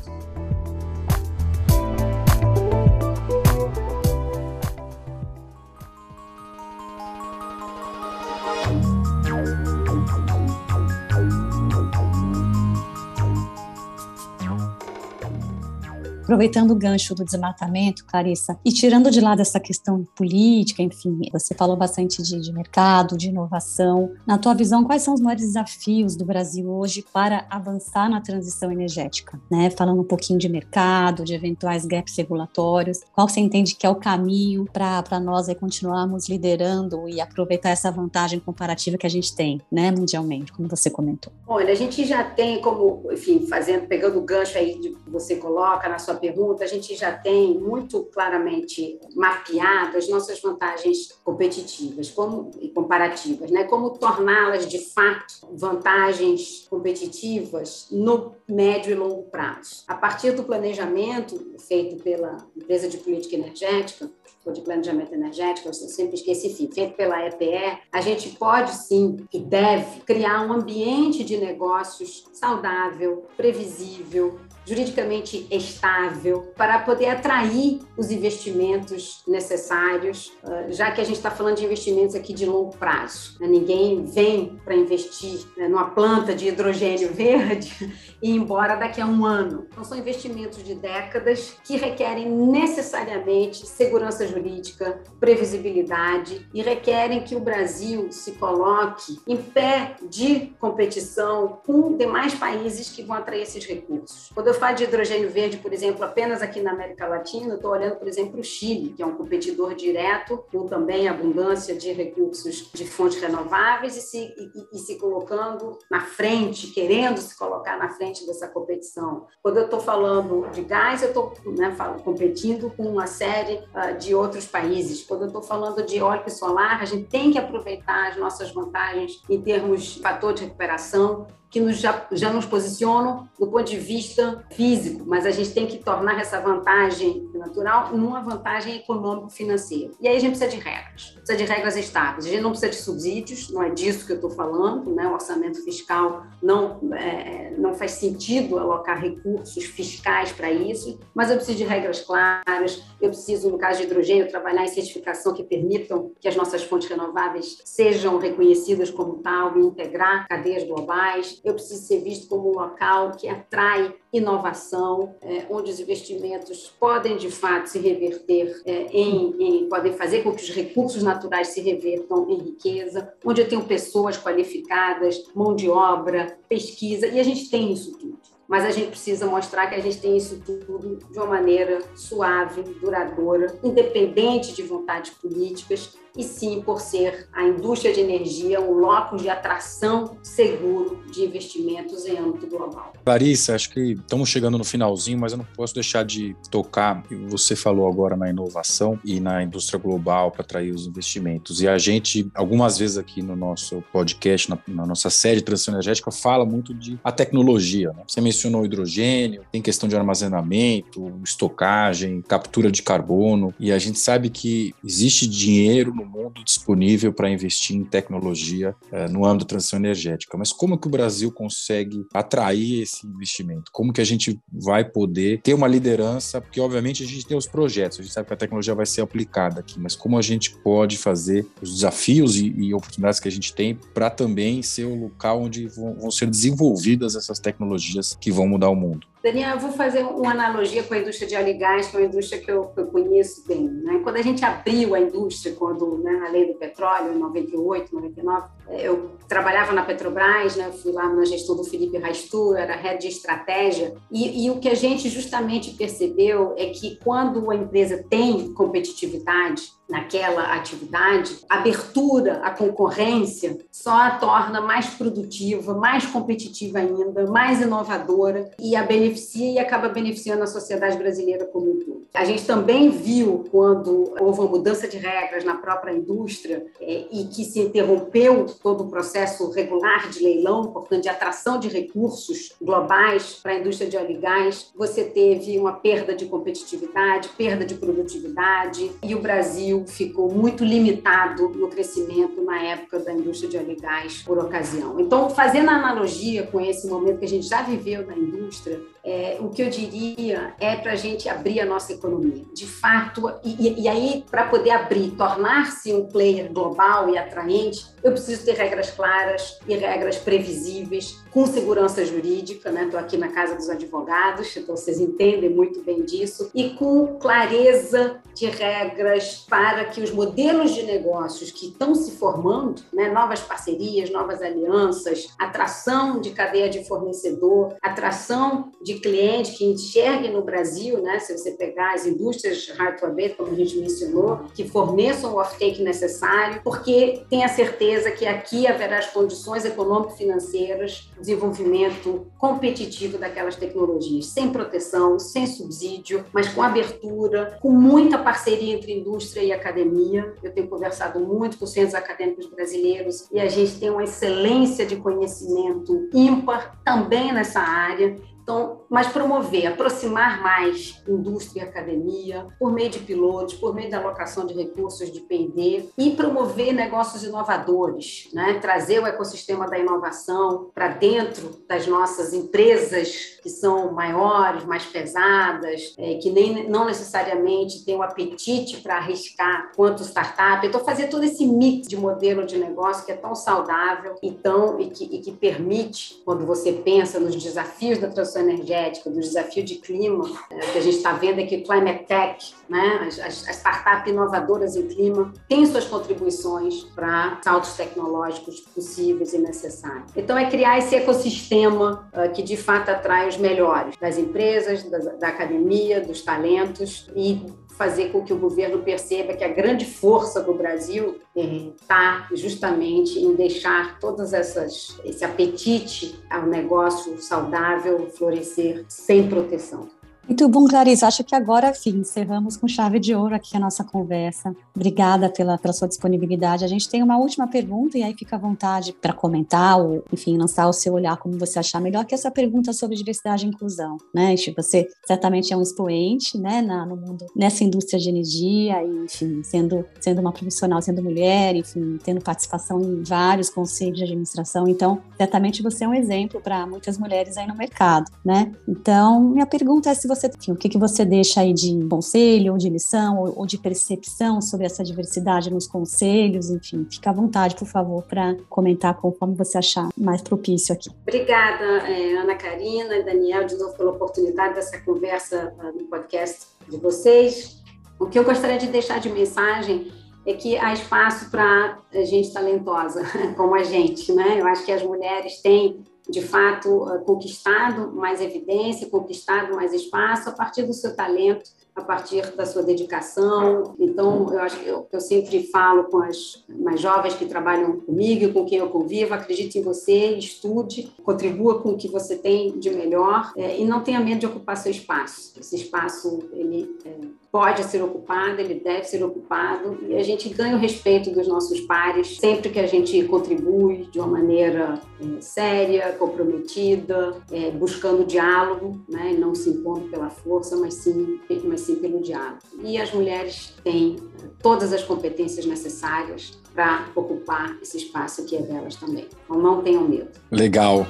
Aproveitando 16.27 16.71
o 16.71 16.75
gancho 16.75 17.15
do 17.15 17.23
desmatamento, 17.23 18.03
Clarissa, 18.05 18.59
e 18.65 18.69
tirando 18.69 19.09
de 19.09 19.21
lado 19.21 19.39
essa 19.39 19.61
questão 19.61 20.05
política, 20.13 20.83
enfim, 20.83 21.21
você 21.31 21.55
falou 21.55 21.77
bastante 21.77 22.21
de, 22.21 22.41
de 22.41 22.51
mercado, 22.51 23.15
de 23.15 23.29
inovação. 23.29 24.11
Na 24.25 24.37
tua 24.37 24.53
visão, 24.53 24.83
quais 24.83 25.03
são 25.03 25.13
os 25.13 25.21
maiores 25.21 25.45
desafios 25.45 26.17
do 26.17 26.25
Brasil 26.25 26.69
hoje 26.69 27.01
para 27.13 27.45
avançar 27.49 28.09
na 28.09 28.19
transição 28.19 28.69
energética? 28.69 29.39
Né? 29.49 29.69
Falando 29.69 30.01
um 30.01 30.03
pouquinho 30.03 30.37
de 30.37 30.49
mercado, 30.49 31.23
de 31.23 31.33
eventuais 31.33 31.85
gaps 31.85 32.17
regulatórios, 32.17 32.99
qual 33.13 33.29
você 33.29 33.39
entende 33.39 33.73
que 33.73 33.85
é 33.85 33.89
o 33.89 33.95
caminho 33.95 34.65
para 34.65 35.21
nós 35.21 35.47
aí, 35.47 35.55
continuarmos 35.55 36.27
liderando 36.27 37.07
e 37.07 37.21
aproveitar 37.21 37.69
essa 37.69 37.89
vantagem 37.89 38.41
comparativa 38.41 38.97
que 38.97 39.07
a 39.07 39.09
gente 39.09 39.33
tem, 39.33 39.61
né, 39.71 39.91
mundialmente, 39.91 40.51
como 40.51 40.67
você 40.67 40.89
comentou? 40.89 41.31
Olha, 41.47 41.71
a 41.71 41.75
gente 41.75 42.03
já 42.03 42.21
tem 42.21 42.61
como, 42.61 43.07
enfim, 43.13 43.47
fazendo, 43.47 43.87
pegando 43.87 44.19
o 44.19 44.23
gancho 44.23 44.57
aí 44.57 44.77
que 44.77 44.93
você 45.07 45.37
coloca 45.37 45.87
na 45.87 45.97
sua 45.97 46.16
pergunta, 46.17 46.63
a 46.63 46.67
gente 46.67 46.95
já 46.95 47.11
tem 47.11 47.57
muito 47.57 48.03
claramente 48.05 48.99
mapeado 49.15 49.97
as 49.97 50.07
nossas 50.09 50.41
vantagens 50.41 51.19
competitivas 51.23 52.09
como, 52.09 52.51
e 52.59 52.69
comparativas, 52.69 53.51
né? 53.51 53.63
como 53.63 53.91
torná-las 53.91 54.67
de 54.67 54.79
fato 54.79 55.47
vantagens 55.51 56.67
competitivas 56.69 57.87
no 57.91 58.35
médio 58.47 58.91
e 58.91 58.95
longo 58.95 59.23
prazo. 59.23 59.83
A 59.87 59.95
partir 59.95 60.31
do 60.31 60.43
planejamento 60.43 61.53
feito 61.59 62.01
pela 62.03 62.37
empresa 62.55 62.87
de 62.87 62.97
política 62.97 63.35
energética, 63.35 64.09
ou 64.47 64.53
de 64.53 64.61
planejamento 64.61 65.13
energético, 65.13 65.67
eu 65.67 65.73
sempre 65.73 66.15
esqueci, 66.15 66.69
feito 66.73 66.95
pela 66.95 67.25
EPE, 67.27 67.79
a 67.91 68.01
gente 68.01 68.29
pode 68.29 68.71
sim 68.71 69.17
e 69.33 69.39
deve 69.39 69.99
criar 70.01 70.41
um 70.41 70.53
ambiente 70.53 71.23
de 71.23 71.37
negócios 71.37 72.25
saudável, 72.31 73.25
previsível, 73.35 74.39
juridicamente 74.67 75.47
estável, 75.49 76.51
para 76.57 76.79
poder 76.79 77.07
atrair 77.07 77.79
os 77.95 78.11
investimentos 78.11 79.23
necessários, 79.25 80.33
ah, 80.43 80.65
já 80.69 80.91
que 80.91 80.99
a 80.99 81.03
gente 81.05 81.15
está 81.15 81.31
falando 81.31 81.55
de 81.55 81.65
investimentos 81.65 82.15
aqui 82.15 82.33
de 82.33 82.45
longo 82.45 82.75
prazo. 82.75 83.37
Né? 83.39 83.47
Ninguém 83.47 84.03
vem 84.03 84.59
para 84.65 84.75
investir 84.75 85.39
né, 85.55 85.69
numa 85.69 85.91
planta 85.91 86.35
de 86.35 86.49
hidrogênio 86.49 87.11
verde 87.15 87.95
e 88.21 88.31
ir 88.31 88.35
embora 88.35 88.75
daqui 88.75 88.99
a 88.99 89.05
um 89.05 89.25
ano. 89.25 89.67
Então, 89.71 89.85
são 89.85 89.97
investimentos 89.97 90.61
de 90.61 90.75
décadas 90.75 91.55
que 91.63 91.77
requerem 91.77 92.29
necessariamente 92.29 93.65
segurança 93.65 94.27
jurídica, 94.27 95.01
previsibilidade 95.19 96.45
e 96.53 96.61
requerem 96.61 97.23
que 97.23 97.35
o 97.35 97.39
Brasil 97.39 98.11
se 98.11 98.33
coloque 98.33 99.17
em 99.25 99.37
pé 99.37 99.95
de 100.09 100.53
competição 100.59 101.61
com 101.65 101.95
demais 101.95 102.33
países 102.33 102.89
que 102.89 103.03
vão 103.03 103.15
atrair 103.15 103.43
esses 103.43 103.65
recursos. 103.65 104.29
Quando 104.33 104.47
eu 104.47 104.56
falo 104.57 104.75
de 104.75 104.83
hidrogênio 104.83 105.29
verde, 105.29 105.57
por 105.57 105.73
exemplo, 105.73 106.03
apenas 106.03 106.41
aqui 106.41 106.61
na 106.61 106.71
América 106.71 107.07
Latina, 107.07 107.55
estou 107.55 107.71
olhando, 107.71 107.95
por 107.95 108.07
exemplo, 108.07 108.39
o 108.39 108.43
Chile, 108.43 108.93
que 108.95 109.01
é 109.01 109.05
um 109.05 109.15
competidor 109.15 109.75
direto, 109.75 110.43
com 110.51 110.67
também 110.67 111.07
abundância 111.07 111.75
de 111.75 111.91
recursos 111.91 112.69
de 112.73 112.85
fontes 112.85 113.21
renováveis 113.21 113.95
e 113.95 114.01
se, 114.01 114.17
e, 114.17 114.75
e 114.75 114.79
se 114.79 114.97
colocando 114.97 115.77
na 115.89 116.01
frente, 116.01 116.67
querendo 116.67 117.19
se 117.19 117.37
colocar 117.37 117.77
na 117.77 117.89
frente 117.89 118.25
dessa 118.25 118.47
competição. 118.47 119.27
Quando 119.41 119.57
eu 119.57 119.65
estou 119.65 119.79
falando 119.79 120.49
de 120.51 120.61
gás, 120.61 121.01
eu 121.01 121.09
estou 121.09 121.33
né, 121.45 121.75
competindo 122.03 122.71
com 122.75 122.83
uma 122.83 123.07
série 123.07 123.55
uh, 123.55 123.97
de 123.97 124.13
outros 124.13 124.45
países. 124.45 125.03
Quando 125.03 125.21
eu 125.21 125.27
estou 125.27 125.41
falando 125.41 125.83
de 125.83 125.97
eólico 125.97 126.29
e 126.29 126.31
solar, 126.31 126.81
a 126.81 126.85
gente 126.85 127.07
tem 127.07 127.31
que 127.31 127.37
aproveitar 127.37 128.09
as 128.09 128.17
nossas 128.17 128.51
vantagens 128.51 129.21
em 129.29 129.41
termos 129.41 129.83
de 129.83 130.01
fator 130.01 130.33
de 130.33 130.43
recuperação, 130.43 131.27
que 131.49 131.59
nos, 131.59 131.77
já, 131.77 132.05
já 132.11 132.31
nos 132.31 132.45
posicionam 132.45 133.27
do 133.39 133.47
ponto 133.47 133.63
de 133.63 133.77
vista 133.77 134.45
físico, 134.51 135.03
mas 135.05 135.25
a 135.25 135.31
gente 135.31 135.51
tem 135.51 135.65
que 135.65 135.77
tornar 135.77 136.19
essa 136.19 136.39
vantagem 136.39 137.29
natural 137.33 137.95
numa 137.95 138.21
vantagem 138.21 138.75
econômico-financeira. 138.75 139.91
E 139.99 140.07
aí 140.07 140.17
a 140.17 140.19
gente 140.19 140.37
precisa 140.37 140.49
de 140.49 140.57
regras, 140.57 141.16
precisa 141.27 141.37
de 141.37 141.43
regras 141.43 141.75
estáveis. 141.75 142.25
A 142.25 142.29
gente 142.29 142.41
não 142.41 142.51
precisa 142.51 142.71
de 142.71 142.77
subsídios, 142.77 143.49
não 143.49 143.61
é 143.61 143.69
disso 143.69 144.05
que 144.05 144.13
eu 144.13 144.15
estou 144.15 144.29
falando, 144.29 144.95
né? 144.95 145.05
O 145.07 145.13
orçamento 145.13 145.61
fiscal 145.63 146.25
não, 146.41 146.79
é, 146.93 147.53
não 147.57 147.73
faz 147.73 147.91
sentido 147.91 148.57
alocar 148.57 148.99
recursos 148.99 149.65
fiscais 149.65 150.31
para 150.31 150.49
isso, 150.49 150.97
mas 151.13 151.29
eu 151.29 151.35
preciso 151.35 151.57
de 151.57 151.63
regras 151.65 152.01
claras, 152.01 152.81
eu 153.01 153.09
preciso, 153.09 153.49
no 153.49 153.57
caso 153.57 153.79
de 153.79 153.85
hidrogênio, 153.85 154.29
trabalhar 154.29 154.63
em 154.63 154.67
certificação 154.67 155.33
que 155.33 155.43
permitam 155.43 156.11
que 156.19 156.27
as 156.27 156.35
nossas 156.35 156.63
fontes 156.63 156.87
renováveis 156.87 157.61
sejam 157.65 158.17
reconhecidas 158.17 158.89
como 158.89 159.15
tal 159.15 159.57
e 159.57 159.61
integrar 159.61 160.27
cadeias 160.27 160.63
globais 160.63 161.41
eu 161.43 161.53
preciso 161.53 161.81
ser 161.85 162.01
visto 162.01 162.27
como 162.27 162.49
um 162.49 162.53
local 162.53 163.11
que 163.11 163.27
atrai 163.27 163.93
inovação, 164.11 165.15
é, 165.21 165.45
onde 165.49 165.71
os 165.71 165.79
investimentos 165.79 166.73
podem 166.79 167.17
de 167.17 167.29
fato 167.29 167.67
se 167.67 167.79
reverter 167.79 168.61
é, 168.65 168.87
em, 168.91 169.35
em, 169.39 169.69
podem 169.69 169.93
fazer 169.93 170.23
com 170.23 170.33
que 170.33 170.43
os 170.43 170.49
recursos 170.49 171.03
naturais 171.03 171.49
se 171.49 171.61
revertam 171.61 172.29
em 172.29 172.37
riqueza, 172.37 173.13
onde 173.23 173.41
eu 173.41 173.49
tenho 173.49 173.63
pessoas 173.65 174.17
qualificadas, 174.17 175.29
mão 175.35 175.55
de 175.55 175.69
obra, 175.69 176.37
pesquisa, 176.47 177.07
e 177.07 177.19
a 177.19 177.23
gente 177.23 177.49
tem 177.49 177.71
isso 177.71 177.97
tudo. 177.97 178.17
Mas 178.47 178.63
a 178.63 178.71
gente 178.71 178.91
precisa 178.91 179.25
mostrar 179.25 179.67
que 179.67 179.75
a 179.75 179.81
gente 179.81 179.99
tem 179.99 180.15
isso 180.15 180.39
tudo 180.39 180.99
de 181.11 181.17
uma 181.17 181.27
maneira 181.27 181.81
suave, 181.93 182.63
duradoura, 182.63 183.59
independente 183.61 184.53
de 184.53 184.63
vontades 184.63 185.11
políticas, 185.11 185.97
e 186.17 186.23
sim 186.23 186.61
por 186.61 186.81
ser 186.81 187.27
a 187.31 187.43
indústria 187.43 187.93
de 187.93 187.99
energia 187.99 188.59
um 188.59 188.73
locus 188.73 189.21
de 189.21 189.29
atração 189.29 190.17
seguro 190.23 191.03
de 191.11 191.23
investimentos 191.23 192.05
em 192.05 192.17
âmbito 192.17 192.47
global. 192.47 192.93
Larissa, 193.05 193.55
acho 193.55 193.69
que 193.69 193.93
estamos 193.93 194.29
chegando 194.29 194.57
no 194.57 194.63
finalzinho, 194.63 195.19
mas 195.19 195.31
eu 195.31 195.37
não 195.37 195.45
posso 195.55 195.73
deixar 195.73 196.03
de 196.03 196.35
tocar. 196.49 197.03
Você 197.29 197.55
falou 197.55 197.87
agora 197.87 198.17
na 198.17 198.29
inovação 198.29 198.99
e 199.05 199.19
na 199.19 199.43
indústria 199.43 199.79
global 199.79 200.31
para 200.31 200.41
atrair 200.41 200.73
os 200.73 200.87
investimentos. 200.87 201.61
E 201.61 201.67
a 201.67 201.77
gente, 201.77 202.29
algumas 202.33 202.77
vezes 202.77 202.97
aqui 202.97 203.21
no 203.21 203.35
nosso 203.35 203.83
podcast, 203.93 204.49
na, 204.49 204.57
na 204.67 204.85
nossa 204.85 205.09
série 205.09 205.41
transição 205.41 205.73
energética, 205.73 206.11
fala 206.11 206.45
muito 206.45 206.73
de 206.73 206.99
a 207.03 207.11
tecnologia. 207.11 207.91
Né? 207.93 208.03
Você 208.07 208.21
mencionou 208.21 208.65
hidrogênio, 208.65 209.43
tem 209.51 209.61
questão 209.61 209.87
de 209.87 209.95
armazenamento, 209.95 211.13
estocagem, 211.23 212.21
captura 212.21 212.71
de 212.71 212.81
carbono, 212.81 213.53
e 213.59 213.71
a 213.71 213.77
gente 213.77 213.99
sabe 213.99 214.29
que 214.29 214.73
existe 214.83 215.27
dinheiro 215.27 215.93
no 215.93 216.05
mundo 216.07 216.43
disponível 216.43 217.13
para 217.13 217.29
investir 217.29 217.75
em 217.75 217.83
tecnologia 217.83 218.75
é, 218.91 219.07
no 219.07 219.25
âmbito 219.25 219.45
da 219.45 219.49
transição 219.49 219.79
energética. 219.79 220.37
Mas 220.37 220.51
como 220.51 220.77
que 220.77 220.87
o 220.87 220.91
Brasil 220.91 221.31
consegue 221.31 222.05
atrair 222.13 222.81
esse 222.81 223.05
investimento? 223.05 223.71
Como 223.71 223.93
que 223.93 224.01
a 224.01 224.05
gente 224.05 224.39
vai 224.51 224.83
poder 224.83 225.41
ter 225.41 225.53
uma 225.53 225.67
liderança? 225.67 226.41
Porque, 226.41 226.59
obviamente, 226.59 227.03
a 227.03 227.07
gente 227.07 227.25
tem 227.25 227.37
os 227.37 227.47
projetos, 227.47 227.99
a 227.99 228.03
gente 228.03 228.13
sabe 228.13 228.27
que 228.27 228.33
a 228.33 228.37
tecnologia 228.37 228.75
vai 228.75 228.85
ser 228.85 229.01
aplicada 229.01 229.59
aqui, 229.59 229.79
mas 229.79 229.95
como 229.95 230.17
a 230.17 230.21
gente 230.21 230.55
pode 230.57 230.97
fazer 230.97 231.45
os 231.61 231.73
desafios 231.75 232.35
e, 232.35 232.47
e 232.47 232.73
oportunidades 232.73 233.19
que 233.19 233.27
a 233.27 233.31
gente 233.31 233.53
tem 233.53 233.75
para 233.93 234.09
também 234.09 234.61
ser 234.61 234.85
o 234.85 234.95
local 234.95 235.43
onde 235.43 235.67
vão, 235.67 235.95
vão 235.95 236.11
ser 236.11 236.27
desenvolvidas 236.27 237.15
essas 237.15 237.39
tecnologias 237.39 238.17
que 238.19 238.31
vão 238.31 238.47
mudar 238.47 238.69
o 238.69 238.75
mundo? 238.75 239.07
Daniel, 239.27 239.55
eu 239.55 239.59
vou 239.59 239.73
fazer 239.73 240.03
uma 240.05 240.31
analogia 240.31 240.83
com 240.83 240.93
a 240.93 240.99
indústria 240.99 241.27
de 241.27 241.35
óleo 241.35 241.49
e 241.49 241.53
gás, 241.55 241.87
que 241.87 241.97
é 241.97 241.99
uma 241.99 242.05
indústria 242.05 242.41
que 242.41 242.49
eu, 242.49 242.67
que 242.67 242.79
eu 242.79 242.87
conheço 242.87 243.45
bem. 243.45 243.67
Né? 243.67 243.99
Quando 244.01 244.15
a 244.15 244.21
gente 244.21 244.45
abriu 244.45 244.95
a 244.95 245.01
indústria, 245.01 245.53
quando 245.53 245.97
né, 245.97 246.23
a 246.25 246.31
lei 246.31 246.45
do 246.45 246.57
petróleo, 246.57 247.13
em 247.13 247.19
98, 247.19 247.93
99, 247.93 248.47
eu 248.69 249.11
trabalhava 249.27 249.73
na 249.73 249.83
Petrobras, 249.83 250.55
né? 250.55 250.71
fui 250.71 250.93
lá 250.93 251.09
na 251.09 251.25
gestão 251.25 251.57
do 251.57 251.65
Felipe 251.65 251.97
Raistu, 251.97 252.55
era 252.55 252.73
head 252.77 253.01
de 253.01 253.09
estratégia, 253.09 253.95
e, 254.09 254.45
e, 254.45 254.49
o 254.49 254.59
que 254.59 254.69
a 254.69 254.75
gente 254.75 255.09
justamente 255.09 255.71
percebeu 255.71 256.53
é 256.55 256.67
que 256.67 256.97
quando 257.03 257.51
a 257.51 257.55
empresa 257.55 258.05
tem 258.09 258.53
competitividade 258.53 259.76
naquela 259.89 260.53
atividade, 260.53 261.37
abertura 261.49 262.41
à 262.43 262.51
concorrência 262.51 263.57
só 263.71 263.91
a 263.91 264.11
torna 264.11 264.59
mais 264.59 264.87
produtiva, 264.87 265.73
mais 265.73 266.05
competitiva 266.05 266.79
ainda, 266.79 267.25
mais 267.27 267.61
inovadora 267.61 268.51
e 268.59 268.75
a 268.75 268.83
beneficia 268.83 269.51
e 269.51 269.59
acaba 269.59 269.87
beneficiando 269.89 270.43
a 270.43 270.47
sociedade 270.47 270.97
brasileira 270.97 271.45
como 271.45 271.71
um 271.71 271.79
todo. 271.79 272.07
A 272.13 272.25
gente 272.25 272.45
também 272.45 272.89
viu 272.89 273.45
quando 273.51 274.13
houve 274.19 274.39
uma 274.39 274.49
mudança 274.49 274.87
de 274.87 274.97
regras 274.97 275.43
na 275.43 275.55
própria 275.55 275.93
indústria 275.93 276.65
é, 276.81 277.05
e 277.11 277.25
que 277.25 277.45
se 277.45 277.59
interrompeu 277.59 278.45
todo 278.61 278.85
o 278.85 278.89
processo 278.89 279.49
regular 279.51 280.09
de 280.09 280.23
leilão, 280.23 280.71
portanto, 280.71 281.03
de 281.03 281.09
atração 281.09 281.59
de 281.59 281.67
recursos 281.67 282.53
globais 282.61 283.39
para 283.41 283.53
a 283.53 283.59
indústria 283.59 283.89
de 283.89 283.97
óleo 283.97 284.11
e 284.11 284.17
gás, 284.17 284.71
você 284.75 285.03
teve 285.03 285.57
uma 285.59 285.73
perda 285.73 286.15
de 286.15 286.25
competitividade, 286.25 287.29
perda 287.29 287.65
de 287.65 287.75
produtividade, 287.75 288.91
e 289.03 289.13
o 289.13 289.21
Brasil 289.21 289.76
ficou 289.85 290.31
muito 290.31 290.63
limitado 290.63 291.49
no 291.49 291.67
crescimento 291.67 292.41
na 292.43 292.61
época 292.63 292.99
da 292.99 293.13
indústria 293.13 293.49
de 293.49 293.57
óleo 293.57 293.71
e 293.71 293.75
gás 293.75 294.23
por 294.23 294.37
ocasião. 294.37 294.99
Então, 294.99 295.29
fazendo 295.29 295.69
analogia 295.69 296.43
com 296.43 296.59
esse 296.59 296.87
momento 296.87 297.19
que 297.19 297.25
a 297.25 297.29
gente 297.29 297.47
já 297.47 297.61
viveu 297.61 298.05
na 298.05 298.17
indústria, 298.17 298.81
é, 299.07 299.37
o 299.39 299.49
que 299.49 299.63
eu 299.63 299.69
diria 299.69 300.53
é 300.59 300.75
para 300.75 300.91
a 300.91 300.95
gente 300.97 301.29
abrir 301.29 301.61
a 301.61 301.65
nossa 301.65 301.93
economia. 301.93 302.43
De 302.53 302.67
fato, 302.67 303.31
e, 303.41 303.83
e 303.83 303.87
aí, 303.87 304.25
para 304.29 304.47
poder 304.47 304.71
abrir, 304.71 305.11
tornar-se 305.11 305.93
um 305.93 306.05
player 306.07 306.51
global 306.51 307.09
e 307.09 307.17
atraente, 307.17 307.85
eu 308.03 308.11
preciso 308.11 308.43
ter 308.43 308.55
regras 308.55 308.91
claras 308.91 309.59
e 309.65 309.75
regras 309.75 310.17
previsíveis, 310.17 311.23
com 311.31 311.45
segurança 311.45 312.05
jurídica, 312.05 312.69
né? 312.69 312.83
Estou 312.83 312.99
aqui 312.99 313.15
na 313.15 313.29
casa 313.29 313.55
dos 313.55 313.69
advogados, 313.69 314.55
então 314.57 314.75
vocês 314.75 314.99
entendem 314.99 315.49
muito 315.49 315.81
bem 315.83 316.03
disso, 316.03 316.51
e 316.53 316.71
com 316.71 317.17
clareza 317.17 318.19
de 318.33 318.47
regras 318.47 319.45
para 319.49 319.85
que 319.85 320.01
os 320.01 320.11
modelos 320.11 320.73
de 320.73 320.83
negócios 320.83 321.49
que 321.49 321.67
estão 321.67 321.95
se 321.95 322.11
formando, 322.11 322.81
né? 322.93 323.09
novas 323.09 323.39
parcerias, 323.39 324.09
novas 324.09 324.41
alianças, 324.41 325.27
atração 325.39 326.19
de 326.19 326.31
cadeia 326.31 326.69
de 326.69 326.85
fornecedor, 326.85 327.75
atração 327.81 328.71
de 328.81 328.96
cliente 328.99 329.57
que 329.57 329.65
enxergue 329.65 330.29
no 330.29 330.41
Brasil, 330.41 331.01
né? 331.01 331.19
se 331.19 331.37
você 331.37 331.51
pegar 331.51 331.93
as 331.93 332.05
indústrias 332.05 332.69
hard 332.77 332.99
to 332.99 333.07
como 333.37 333.51
a 333.51 333.55
gente 333.55 333.77
mencionou, 333.77 334.41
que 334.53 334.67
forneçam 334.67 335.33
o 335.33 335.39
off-take 335.39 335.81
necessário, 335.81 336.61
porque 336.63 337.23
tenha 337.29 337.47
certeza 337.47 338.11
que 338.11 338.25
aqui 338.25 338.67
haverá 338.67 338.99
as 338.99 339.07
condições 339.07 339.65
econômico-financeiras, 339.65 341.09
desenvolvimento 341.19 342.27
competitivo 342.37 343.17
daquelas 343.17 343.55
tecnologias, 343.55 344.27
sem 344.27 344.49
proteção, 344.49 345.17
sem 345.19 345.47
subsídio, 345.47 346.25
mas 346.33 346.47
com 346.49 346.61
abertura, 346.61 347.57
com 347.61 347.69
muita 347.69 348.17
parceria 348.17 348.73
entre 348.75 348.93
indústria 348.93 349.41
e 349.41 349.51
academia. 349.51 350.33
Eu 350.43 350.51
tenho 350.51 350.67
conversado 350.67 351.19
muito 351.19 351.57
com 351.57 351.65
os 351.65 351.71
centros 351.71 351.95
acadêmicos 351.95 352.47
brasileiros 352.47 353.27
e 353.31 353.39
a 353.39 353.47
gente 353.47 353.79
tem 353.79 353.89
uma 353.89 354.03
excelência 354.03 354.85
de 354.85 354.95
conhecimento 354.97 356.09
ímpar 356.13 356.81
também 356.83 357.33
nessa 357.33 357.59
área 357.59 358.17
então, 358.47 358.83
mas 358.89 359.07
promover, 359.07 359.67
aproximar 359.67 360.41
mais 360.41 361.03
indústria 361.05 361.63
e 361.63 361.67
academia 361.67 362.47
por 362.57 362.71
meio 362.71 362.89
de 362.89 362.99
pilotos, 362.99 363.55
por 363.55 363.75
meio 363.75 363.91
da 363.91 363.97
alocação 363.97 364.45
de 364.45 364.53
recursos 364.53 365.11
de 365.11 365.19
P&D 365.19 365.89
e 365.97 366.11
promover 366.11 366.71
negócios 366.71 367.25
inovadores, 367.25 368.29
né? 368.31 368.57
trazer 368.61 369.01
o 369.01 369.05
ecossistema 369.05 369.67
da 369.67 369.77
inovação 369.77 370.71
para 370.73 370.87
dentro 370.87 371.61
das 371.67 371.87
nossas 371.87 372.33
empresas 372.33 373.37
que 373.43 373.49
são 373.49 373.91
maiores, 373.91 374.63
mais 374.63 374.85
pesadas, 374.85 375.93
é, 375.97 376.13
que 376.15 376.29
nem 376.29 376.69
não 376.69 376.85
necessariamente 376.85 377.83
têm 377.83 377.97
o 377.97 378.01
apetite 378.01 378.77
para 378.77 378.95
arriscar 378.95 379.73
quanto 379.75 380.03
startup. 380.03 380.65
Então, 380.65 380.85
fazer 380.85 381.07
todo 381.07 381.25
esse 381.25 381.45
mix 381.45 381.85
de 381.85 381.97
modelo 381.97 382.45
de 382.45 382.57
negócio 382.57 383.05
que 383.05 383.11
é 383.11 383.17
tão 383.17 383.35
saudável 383.35 384.15
e, 384.23 384.31
tão, 384.31 384.79
e, 384.79 384.89
que, 384.89 385.03
e 385.03 385.19
que 385.19 385.33
permite, 385.33 386.21
quando 386.23 386.45
você 386.45 386.71
pensa 386.71 387.19
nos 387.19 387.35
desafios 387.35 387.99
da 387.99 388.07
transição 388.37 388.41
energética, 388.41 389.09
do 389.09 389.19
desafio 389.19 389.63
de 389.63 389.75
clima, 389.75 390.25
é, 390.51 390.55
o 390.55 390.71
que 390.71 390.77
a 390.77 390.81
gente 390.81 390.97
está 390.97 391.13
vendo 391.13 391.39
é 391.39 391.45
que 391.45 391.57
o 391.57 391.63
Climate 391.63 392.05
Tech, 392.05 392.53
né, 392.69 393.07
as, 393.07 393.19
as, 393.19 393.47
as 393.47 393.57
startups 393.57 394.11
inovadoras 394.11 394.75
em 394.75 394.87
clima, 394.87 395.33
têm 395.49 395.65
suas 395.65 395.85
contribuições 395.85 396.83
para 396.83 397.39
saltos 397.43 397.73
tecnológicos 397.73 398.59
possíveis 398.59 399.33
e 399.33 399.39
necessários. 399.39 400.11
Então, 400.15 400.37
é 400.37 400.49
criar 400.49 400.77
esse 400.77 400.95
ecossistema 400.95 402.09
uh, 402.13 402.31
que, 402.31 402.43
de 402.43 402.57
fato, 402.57 402.89
atrai 402.89 403.27
os 403.27 403.37
melhores 403.37 403.95
das 403.97 404.17
empresas, 404.17 404.83
da 405.19 405.27
academia, 405.27 406.01
dos 406.01 406.21
talentos 406.21 407.09
e 407.15 407.41
fazer 407.77 408.11
com 408.11 408.23
que 408.23 408.33
o 408.33 408.39
governo 408.39 408.79
perceba 408.79 409.33
que 409.33 409.43
a 409.43 409.47
grande 409.47 409.85
força 409.85 410.41
do 410.41 410.53
Brasil 410.53 411.19
está 411.37 412.27
justamente 412.33 413.19
em 413.19 413.35
deixar 413.35 413.99
todas 413.99 414.33
essas 414.33 414.99
esse 415.05 415.23
apetite 415.23 416.19
ao 416.29 416.47
negócio 416.47 417.21
saudável 417.21 418.09
florescer 418.09 418.85
sem 418.87 419.27
proteção. 419.27 419.96
Muito 420.27 420.49
bom, 420.49 420.65
Clarice. 420.65 421.05
Acho 421.05 421.23
que 421.23 421.33
agora, 421.33 421.73
sim, 421.73 421.99
encerramos 421.99 422.57
com 422.57 422.67
chave 422.67 422.99
de 422.99 423.15
ouro 423.15 423.33
aqui 423.33 423.55
a 423.55 423.59
nossa 423.61 423.81
conversa. 423.81 424.53
Obrigada 424.75 425.29
pela, 425.29 425.57
pela 425.57 425.73
sua 425.73 425.87
disponibilidade. 425.87 426.65
A 426.65 426.67
gente 426.67 426.89
tem 426.89 427.01
uma 427.01 427.17
última 427.17 427.47
pergunta 427.47 427.97
e 427.97 428.03
aí 428.03 428.13
fica 428.13 428.35
à 428.35 428.39
vontade 428.39 428.91
para 428.91 429.13
comentar 429.13 429.79
ou, 429.79 430.03
enfim, 430.11 430.37
lançar 430.37 430.67
o 430.67 430.73
seu 430.73 430.93
olhar 430.93 431.15
como 431.15 431.39
você 431.39 431.59
achar 431.59 431.79
melhor, 431.79 432.03
que 432.03 432.13
é 432.13 432.17
essa 432.17 432.29
pergunta 432.29 432.73
sobre 432.73 432.97
diversidade 432.97 433.45
e 433.45 433.49
inclusão, 433.49 433.95
né? 434.13 434.35
Você 434.57 434.89
certamente 435.05 435.53
é 435.53 435.57
um 435.57 435.61
expoente, 435.61 436.37
né, 436.37 436.61
na, 436.61 436.85
no 436.85 436.97
mundo, 436.97 437.25
nessa 437.33 437.63
indústria 437.63 437.97
de 437.97 438.09
energia 438.09 438.83
e, 438.83 439.05
enfim, 439.05 439.41
sendo, 439.43 439.85
sendo 440.01 440.19
uma 440.19 440.33
profissional, 440.33 440.81
sendo 440.81 441.01
mulher, 441.01 441.55
enfim, 441.55 441.97
tendo 442.03 442.19
participação 442.21 442.81
em 442.81 443.01
vários 443.01 443.49
conselhos 443.49 443.97
de 443.97 444.03
administração. 444.03 444.67
Então, 444.67 445.01
certamente 445.15 445.63
você 445.63 445.85
é 445.85 445.87
um 445.87 445.93
exemplo 445.93 446.41
para 446.41 446.67
muitas 446.67 446.97
mulheres 446.97 447.37
aí 447.37 447.47
no 447.47 447.55
mercado, 447.55 448.11
né? 448.25 448.51
Então, 448.67 449.21
minha 449.21 449.45
pergunta 449.45 449.89
é 449.89 449.93
se 449.93 450.07
você 450.07 450.16
você, 450.17 450.27
enfim, 450.27 450.51
o 450.51 450.55
que, 450.55 450.69
que 450.69 450.77
você 450.77 451.05
deixa 451.05 451.41
aí 451.41 451.53
de 451.53 451.87
conselho, 451.87 452.53
ou 452.53 452.57
de 452.57 452.69
lição, 452.69 453.19
ou, 453.19 453.39
ou 453.39 453.45
de 453.45 453.57
percepção 453.57 454.41
sobre 454.41 454.65
essa 454.65 454.83
diversidade 454.83 455.53
nos 455.53 455.67
conselhos, 455.67 456.49
enfim, 456.49 456.85
fica 456.91 457.09
à 457.09 457.13
vontade, 457.13 457.55
por 457.55 457.67
favor, 457.67 458.03
para 458.03 458.35
comentar 458.49 458.95
conforme 458.95 459.35
você 459.35 459.57
achar 459.57 459.89
mais 459.97 460.21
propício 460.21 460.73
aqui. 460.73 460.89
Obrigada, 461.01 461.63
é, 461.87 462.17
Ana 462.17 462.35
Karina 462.35 462.97
e 462.97 463.03
Daniel, 463.03 463.45
de 463.45 463.55
novo 463.55 463.75
pela 463.77 463.91
oportunidade 463.91 464.55
dessa 464.55 464.79
conversa 464.81 465.53
uh, 465.59 465.77
no 465.77 465.85
podcast 465.85 466.47
de 466.69 466.77
vocês. 466.77 467.61
O 467.99 468.07
que 468.07 468.17
eu 468.17 468.23
gostaria 468.23 468.57
de 468.57 468.67
deixar 468.67 468.99
de 468.99 469.09
mensagem 469.09 469.91
é 470.27 470.33
que 470.33 470.57
há 470.57 470.73
espaço 470.73 471.31
para 471.31 471.79
gente 472.03 472.33
talentosa 472.33 473.01
como 473.37 473.55
a 473.55 473.63
gente, 473.63 474.11
né? 474.11 474.39
Eu 474.39 474.45
acho 474.45 474.65
que 474.65 474.71
as 474.71 474.83
mulheres 474.83 475.41
têm 475.41 475.83
de 476.09 476.21
fato, 476.21 476.89
eh, 476.89 476.99
conquistado 476.99 477.91
mais 477.93 478.21
evidência, 478.21 478.89
conquistado 478.89 479.55
mais 479.55 479.73
espaço 479.73 480.29
a 480.29 480.31
partir 480.31 480.63
do 480.63 480.73
seu 480.73 480.95
talento, 480.95 481.49
a 481.75 481.81
partir 481.81 482.35
da 482.35 482.45
sua 482.45 482.63
dedicação. 482.63 483.75
Então, 483.77 484.33
eu 484.33 484.39
acho 484.39 484.59
que 484.59 484.67
eu, 484.67 484.87
eu 484.91 485.01
sempre 485.01 485.43
falo 485.47 485.85
com 485.85 486.01
as 486.01 486.43
mais 486.49 486.79
jovens 486.79 487.13
que 487.13 487.25
trabalham 487.25 487.81
comigo 487.81 488.25
e 488.25 488.33
com 488.33 488.45
quem 488.45 488.59
eu 488.59 488.69
convivo: 488.69 489.13
acredite 489.13 489.59
em 489.59 489.61
você, 489.61 490.17
estude, 490.17 490.91
contribua 491.03 491.61
com 491.61 491.71
o 491.71 491.77
que 491.77 491.87
você 491.87 492.15
tem 492.15 492.57
de 492.57 492.69
melhor 492.69 493.31
é, 493.35 493.59
e 493.59 493.65
não 493.65 493.81
tenha 493.81 493.99
medo 493.99 494.19
de 494.19 494.25
ocupar 494.25 494.57
seu 494.57 494.71
espaço. 494.71 495.39
Esse 495.39 495.55
espaço 495.55 496.29
ele 496.31 496.75
é, 496.85 496.95
pode 497.37 497.65
ser 497.65 497.83
ocupado, 497.83 498.41
ele 498.41 498.55
deve 498.55 498.85
ser 498.85 499.03
ocupado 499.03 499.77
e 499.87 499.93
a 499.93 500.01
gente 500.01 500.27
ganha 500.29 500.55
o 500.55 500.59
respeito 500.59 501.11
dos 501.11 501.27
nossos 501.27 501.59
pares 501.61 502.17
sempre 502.17 502.49
que 502.49 502.59
a 502.59 502.65
gente 502.65 503.03
contribui 503.03 503.87
de 503.91 503.99
uma 503.99 504.07
maneira 504.07 504.81
é, 504.99 505.21
séria, 505.21 505.91
comprometida, 505.99 507.15
é, 507.31 507.51
buscando 507.51 508.03
diálogo, 508.05 508.81
né, 508.89 509.15
não 509.19 509.35
se 509.35 509.51
impondo 509.51 509.87
pela 509.87 510.09
força, 510.09 510.57
mas 510.57 510.73
sim, 510.73 511.19
mas 511.43 511.61
sim 511.61 511.75
pelo 511.75 512.01
diálogo. 512.01 512.39
E 512.63 512.75
as 512.75 512.91
mulheres 512.91 513.53
têm 513.63 513.97
todas 514.41 514.73
as 514.73 514.83
competências 514.83 515.45
necessárias 515.45 516.39
para 516.55 516.87
ocupar 516.95 517.55
esse 517.61 517.77
espaço 517.77 518.25
que 518.25 518.35
é 518.35 518.41
delas 518.41 518.77
também. 518.77 519.05
Então 519.25 519.39
não 519.39 519.61
tenham 519.61 519.87
medo. 519.87 520.09
Legal. 520.31 520.87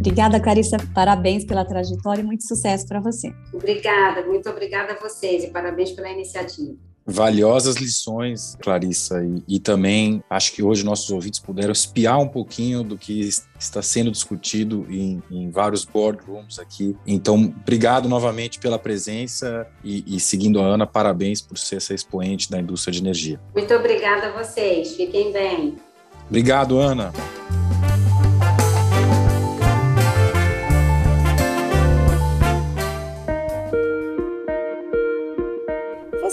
Obrigada, 0.00 0.40
Carissa. 0.40 0.78
Parabéns 0.94 1.44
pela 1.44 1.62
trajetória 1.62 2.22
e 2.22 2.24
muito 2.24 2.46
sucesso 2.46 2.86
para 2.88 3.00
você. 3.00 3.32
Obrigada, 3.52 4.24
muito 4.24 4.48
obrigada 4.48 4.94
a 4.94 4.96
vocês 4.96 5.44
e 5.44 5.48
parabéns 5.48 5.92
pela 5.92 6.08
iniciativa. 6.08 6.74
Valiosas 7.06 7.76
lições, 7.76 8.56
Clarissa, 8.62 9.22
e, 9.24 9.56
e, 9.56 9.58
também 9.58 10.22
acho 10.30 10.52
que 10.52 10.62
hoje 10.62 10.84
nossos 10.84 11.10
ouvintes 11.10 11.40
puderam 11.40 11.72
espiar 11.72 12.18
um 12.18 12.28
pouquinho 12.28 12.84
do 12.84 12.96
que 12.96 13.28
está 13.58 13.82
sendo 13.82 14.10
discutido 14.10 14.86
em, 14.88 15.20
em 15.30 15.50
vários 15.50 15.84
boardrooms 15.84 16.58
aqui. 16.58 16.96
Então, 17.06 17.52
obrigado 17.60 18.08
novamente 18.08 18.60
pela 18.60 18.78
presença 18.78 19.66
e, 19.82 20.04
e, 20.06 20.20
seguindo 20.20 20.60
a 20.60 20.64
Ana, 20.64 20.86
parabéns 20.86 21.42
por 21.42 21.58
ser 21.58 21.76
essa 21.76 21.94
expoente 21.94 22.50
da 22.50 22.60
indústria 22.60 22.92
de 22.92 23.00
energia. 23.00 23.40
Muito 23.54 23.74
obrigada 23.74 24.28
a 24.28 24.42
vocês, 24.42 24.94
fiquem 24.94 25.32
bem. 25.32 25.76
Obrigado, 26.28 26.78
Ana. 26.78 27.12